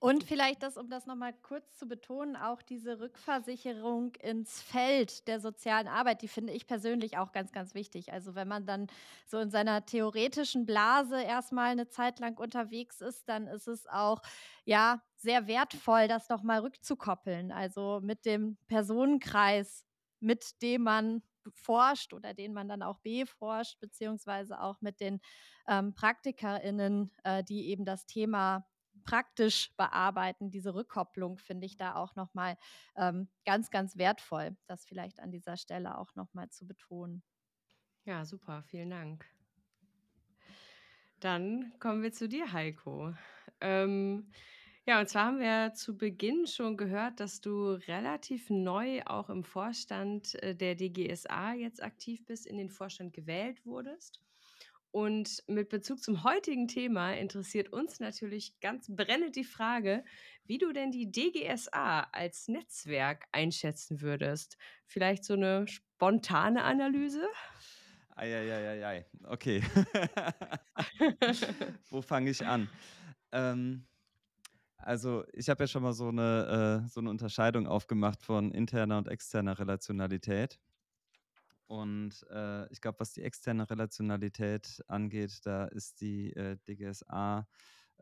[0.00, 5.40] Und vielleicht das, um das nochmal kurz zu betonen, auch diese Rückversicherung ins Feld der
[5.40, 8.12] sozialen Arbeit, die finde ich persönlich auch ganz, ganz wichtig.
[8.12, 8.86] Also wenn man dann
[9.26, 14.22] so in seiner theoretischen Blase erstmal eine Zeit lang unterwegs ist, dann ist es auch
[14.64, 17.50] ja sehr wertvoll, das nochmal rückzukoppeln.
[17.50, 19.84] Also mit dem Personenkreis,
[20.20, 21.22] mit dem man
[21.54, 25.20] forscht oder den man dann auch beforscht, beziehungsweise auch mit den
[25.66, 28.66] ähm, PraktikerInnen, äh, die eben das Thema
[29.04, 30.50] praktisch bearbeiten.
[30.50, 32.56] Diese Rückkopplung finde ich da auch nochmal
[32.96, 37.22] ähm, ganz, ganz wertvoll, das vielleicht an dieser Stelle auch nochmal zu betonen.
[38.04, 39.24] Ja, super, vielen Dank.
[41.20, 43.12] Dann kommen wir zu dir, Heiko.
[43.60, 44.30] Ähm,
[44.88, 49.44] ja, und zwar haben wir zu Beginn schon gehört, dass du relativ neu auch im
[49.44, 54.18] Vorstand äh, der DGSA jetzt aktiv bist, in den Vorstand gewählt wurdest.
[54.90, 60.06] Und mit Bezug zum heutigen Thema interessiert uns natürlich ganz brennend die Frage,
[60.46, 64.56] wie du denn die DGSA als Netzwerk einschätzen würdest.
[64.86, 67.28] Vielleicht so eine spontane Analyse?
[68.16, 69.62] Eieieiei, okay.
[71.90, 72.70] Wo fange ich an?
[73.32, 73.84] Ähm,
[74.78, 78.98] also ich habe ja schon mal so eine, äh, so eine Unterscheidung aufgemacht von interner
[78.98, 80.58] und externer Relationalität.
[81.66, 87.46] Und äh, ich glaube, was die externe Relationalität angeht, da ist die äh, DGSA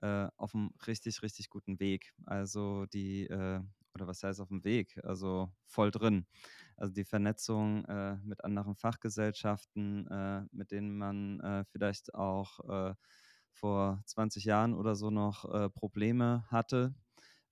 [0.03, 2.15] äh, auf einem richtig, richtig guten Weg.
[2.27, 3.61] Also die, äh,
[3.95, 5.01] oder was heißt auf dem Weg?
[5.03, 6.27] Also voll drin.
[6.77, 12.95] Also die Vernetzung äh, mit anderen Fachgesellschaften, mit denen man vielleicht auch
[13.57, 16.95] vor 20 Jahren oder so noch Probleme hatte.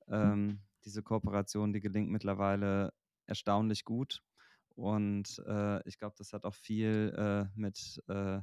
[0.09, 2.93] Ähm, diese Kooperation, die gelingt mittlerweile
[3.27, 4.23] erstaunlich gut.
[4.75, 8.41] Und äh, ich glaube, das hat auch viel äh, mit äh,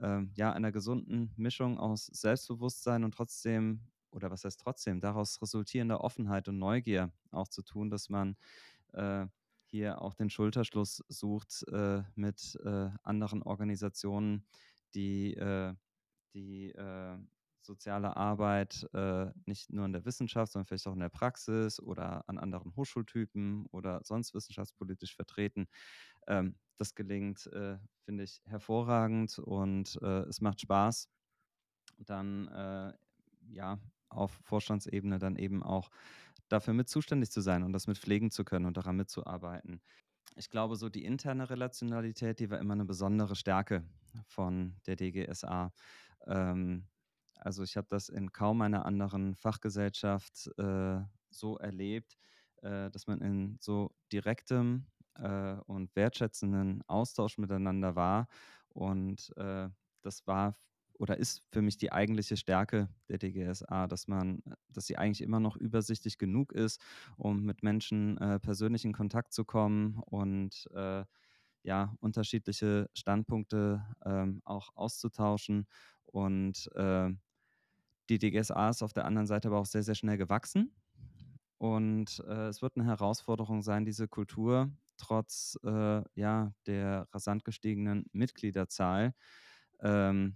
[0.00, 6.02] ähm, ja, einer gesunden Mischung aus Selbstbewusstsein und trotzdem, oder was heißt trotzdem, daraus resultierender
[6.02, 8.36] Offenheit und Neugier auch zu tun, dass man
[8.94, 9.26] äh,
[9.66, 14.46] hier auch den Schulterschluss sucht äh, mit äh, anderen Organisationen,
[14.94, 15.34] die,
[16.34, 16.74] die
[17.62, 22.28] soziale Arbeit äh, nicht nur in der Wissenschaft, sondern vielleicht auch in der Praxis oder
[22.28, 25.68] an anderen Hochschultypen oder sonst wissenschaftspolitisch vertreten.
[26.26, 31.08] Ähm, das gelingt, äh, finde ich, hervorragend und äh, es macht Spaß,
[31.98, 32.92] dann äh,
[33.48, 33.78] ja
[34.08, 35.90] auf Vorstandsebene dann eben auch
[36.48, 39.82] dafür mit zuständig zu sein und das mit pflegen zu können und daran mitzuarbeiten.
[40.36, 43.84] Ich glaube, so die interne Relationalität, die war immer eine besondere Stärke
[44.26, 45.72] von der DGSA.
[46.26, 46.86] Ähm,
[47.36, 52.16] also ich habe das in kaum einer anderen Fachgesellschaft äh, so erlebt,
[52.62, 54.86] äh, dass man in so direktem
[55.16, 58.28] äh, und wertschätzenden Austausch miteinander war.
[58.68, 59.68] Und äh,
[60.02, 60.56] das war
[60.98, 65.40] oder ist für mich die eigentliche Stärke der DGSA, dass man, dass sie eigentlich immer
[65.40, 66.78] noch übersichtlich genug ist,
[67.16, 71.04] um mit Menschen äh, persönlich in Kontakt zu kommen und äh,
[71.62, 75.66] ja, unterschiedliche Standpunkte ähm, auch auszutauschen
[76.12, 77.10] und äh,
[78.08, 80.74] die DGSA ist auf der anderen Seite aber auch sehr, sehr schnell gewachsen.
[81.58, 88.06] Und äh, es wird eine Herausforderung sein, diese Kultur trotz äh, ja, der rasant gestiegenen
[88.12, 89.14] Mitgliederzahl
[89.80, 90.34] ähm,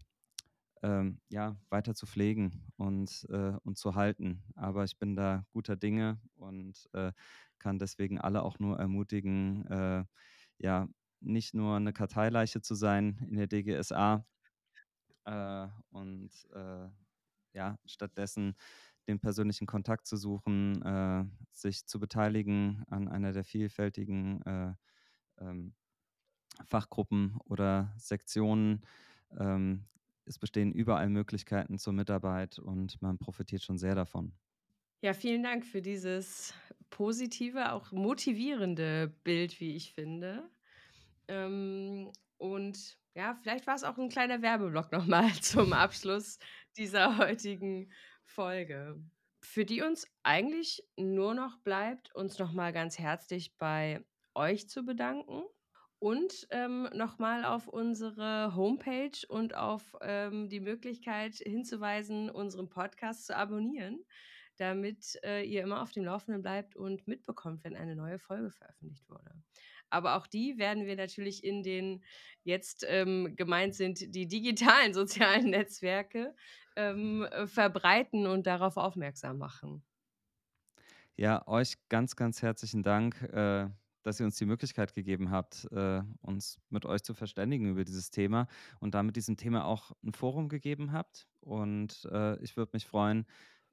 [0.82, 4.42] ähm, ja, weiter zu pflegen und, äh, und zu halten.
[4.54, 7.12] Aber ich bin da guter Dinge und äh,
[7.58, 10.04] kann deswegen alle auch nur ermutigen, äh,
[10.58, 10.88] ja,
[11.20, 14.26] nicht nur eine Karteileiche zu sein in der DGSA
[15.24, 16.88] äh, und äh,
[17.52, 18.54] ja, stattdessen
[19.08, 24.74] den persönlichen Kontakt zu suchen, äh, sich zu beteiligen an einer der vielfältigen äh,
[25.38, 25.74] ähm,
[26.66, 28.82] Fachgruppen oder Sektionen.
[29.38, 29.86] Ähm,
[30.24, 34.34] es bestehen überall Möglichkeiten zur Mitarbeit und man profitiert schon sehr davon.
[35.02, 36.54] Ja, vielen Dank für dieses
[36.88, 40.48] positive, auch motivierende Bild, wie ich finde.
[41.28, 46.38] Ähm, und ja, vielleicht war es auch ein kleiner Werbeblock nochmal zum Abschluss
[46.76, 47.92] dieser heutigen
[48.24, 49.00] Folge,
[49.40, 54.04] für die uns eigentlich nur noch bleibt, uns nochmal ganz herzlich bei
[54.34, 55.44] euch zu bedanken
[56.00, 63.36] und ähm, nochmal auf unsere Homepage und auf ähm, die Möglichkeit hinzuweisen, unseren Podcast zu
[63.36, 64.04] abonnieren,
[64.56, 69.08] damit äh, ihr immer auf dem Laufenden bleibt und mitbekommt, wenn eine neue Folge veröffentlicht
[69.08, 69.30] wurde.
[69.94, 72.02] Aber auch die werden wir natürlich in den
[72.42, 76.34] jetzt ähm, gemeint sind die digitalen sozialen Netzwerke
[76.76, 79.84] ähm, äh, verbreiten und darauf aufmerksam machen.
[81.16, 83.68] Ja, euch ganz, ganz herzlichen Dank, äh,
[84.02, 88.10] dass ihr uns die Möglichkeit gegeben habt, äh, uns mit euch zu verständigen über dieses
[88.10, 88.48] Thema
[88.80, 91.28] und damit diesem Thema auch ein Forum gegeben habt.
[91.40, 93.26] Und äh, ich würde mich freuen,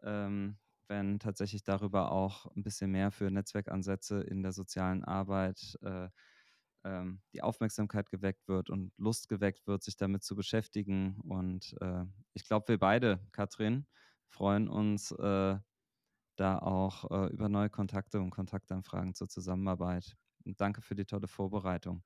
[0.04, 0.58] ähm,
[0.92, 6.10] wenn tatsächlich darüber auch ein bisschen mehr für Netzwerkansätze in der sozialen Arbeit äh,
[6.84, 11.18] ähm, die Aufmerksamkeit geweckt wird und Lust geweckt wird, sich damit zu beschäftigen.
[11.22, 13.88] Und äh, ich glaube, wir beide, Katrin,
[14.30, 15.58] freuen uns äh,
[16.38, 20.18] da auch äh, über neue Kontakte und Kontaktanfragen zur Zusammenarbeit.
[20.46, 22.04] Und danke für die tolle Vorbereitung.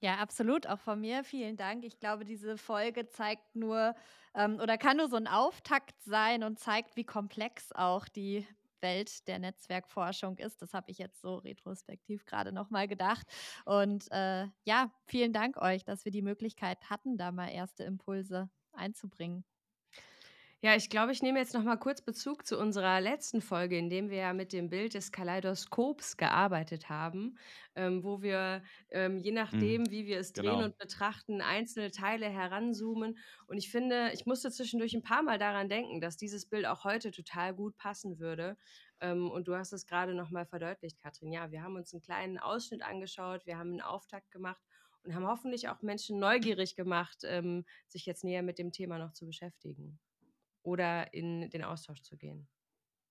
[0.00, 0.66] Ja, absolut.
[0.68, 1.84] Auch von mir vielen Dank.
[1.84, 3.94] Ich glaube, diese Folge zeigt nur
[4.34, 8.46] ähm, oder kann nur so ein Auftakt sein und zeigt, wie komplex auch die
[8.80, 10.62] Welt der Netzwerkforschung ist.
[10.62, 13.26] Das habe ich jetzt so retrospektiv gerade nochmal gedacht.
[13.64, 18.50] Und äh, ja, vielen Dank euch, dass wir die Möglichkeit hatten, da mal erste Impulse
[18.72, 19.44] einzubringen.
[20.60, 23.88] Ja, ich glaube, ich nehme jetzt noch mal kurz Bezug zu unserer letzten Folge, in
[23.90, 27.38] dem wir ja mit dem Bild des Kaleidoskops gearbeitet haben,
[27.76, 30.64] ähm, wo wir ähm, je Mhm, nachdem, wie wir es drehen genau.
[30.64, 33.18] und betrachten, einzelne Teile heranzoomen.
[33.46, 36.82] Und ich finde, ich musste zwischendurch ein paar Mal daran denken, dass dieses Bild auch
[36.82, 38.56] heute total gut passen würde.
[39.00, 41.30] Ähm, und du hast es gerade noch mal verdeutlicht, Katrin.
[41.32, 44.60] Ja, wir haben uns einen kleinen Ausschnitt angeschaut, wir haben einen Auftakt gemacht
[45.04, 49.12] und haben hoffentlich auch Menschen neugierig gemacht, ähm, sich jetzt näher mit dem Thema noch
[49.12, 50.00] zu beschäftigen
[50.68, 52.46] oder in den Austausch zu gehen.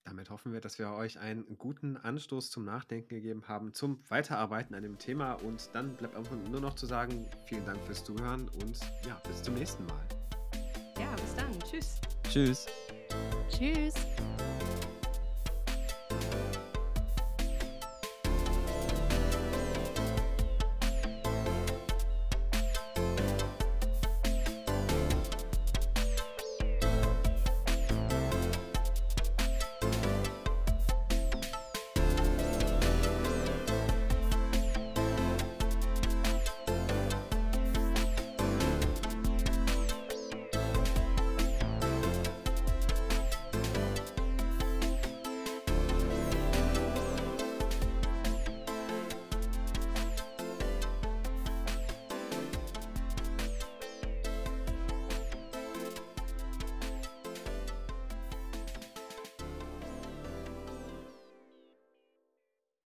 [0.04, 4.74] Damit hoffen wir, dass wir euch einen guten Anstoß zum Nachdenken gegeben haben, zum Weiterarbeiten
[4.74, 5.34] an dem Thema.
[5.34, 9.44] Und dann bleibt einfach nur noch zu sagen, vielen Dank fürs Zuhören und ja, bis
[9.44, 10.08] zum nächsten Mal.
[10.98, 11.60] Ja, bis dann.
[11.60, 12.00] Tschüss.
[12.30, 12.66] Tschüss.
[13.50, 13.96] Tschüss.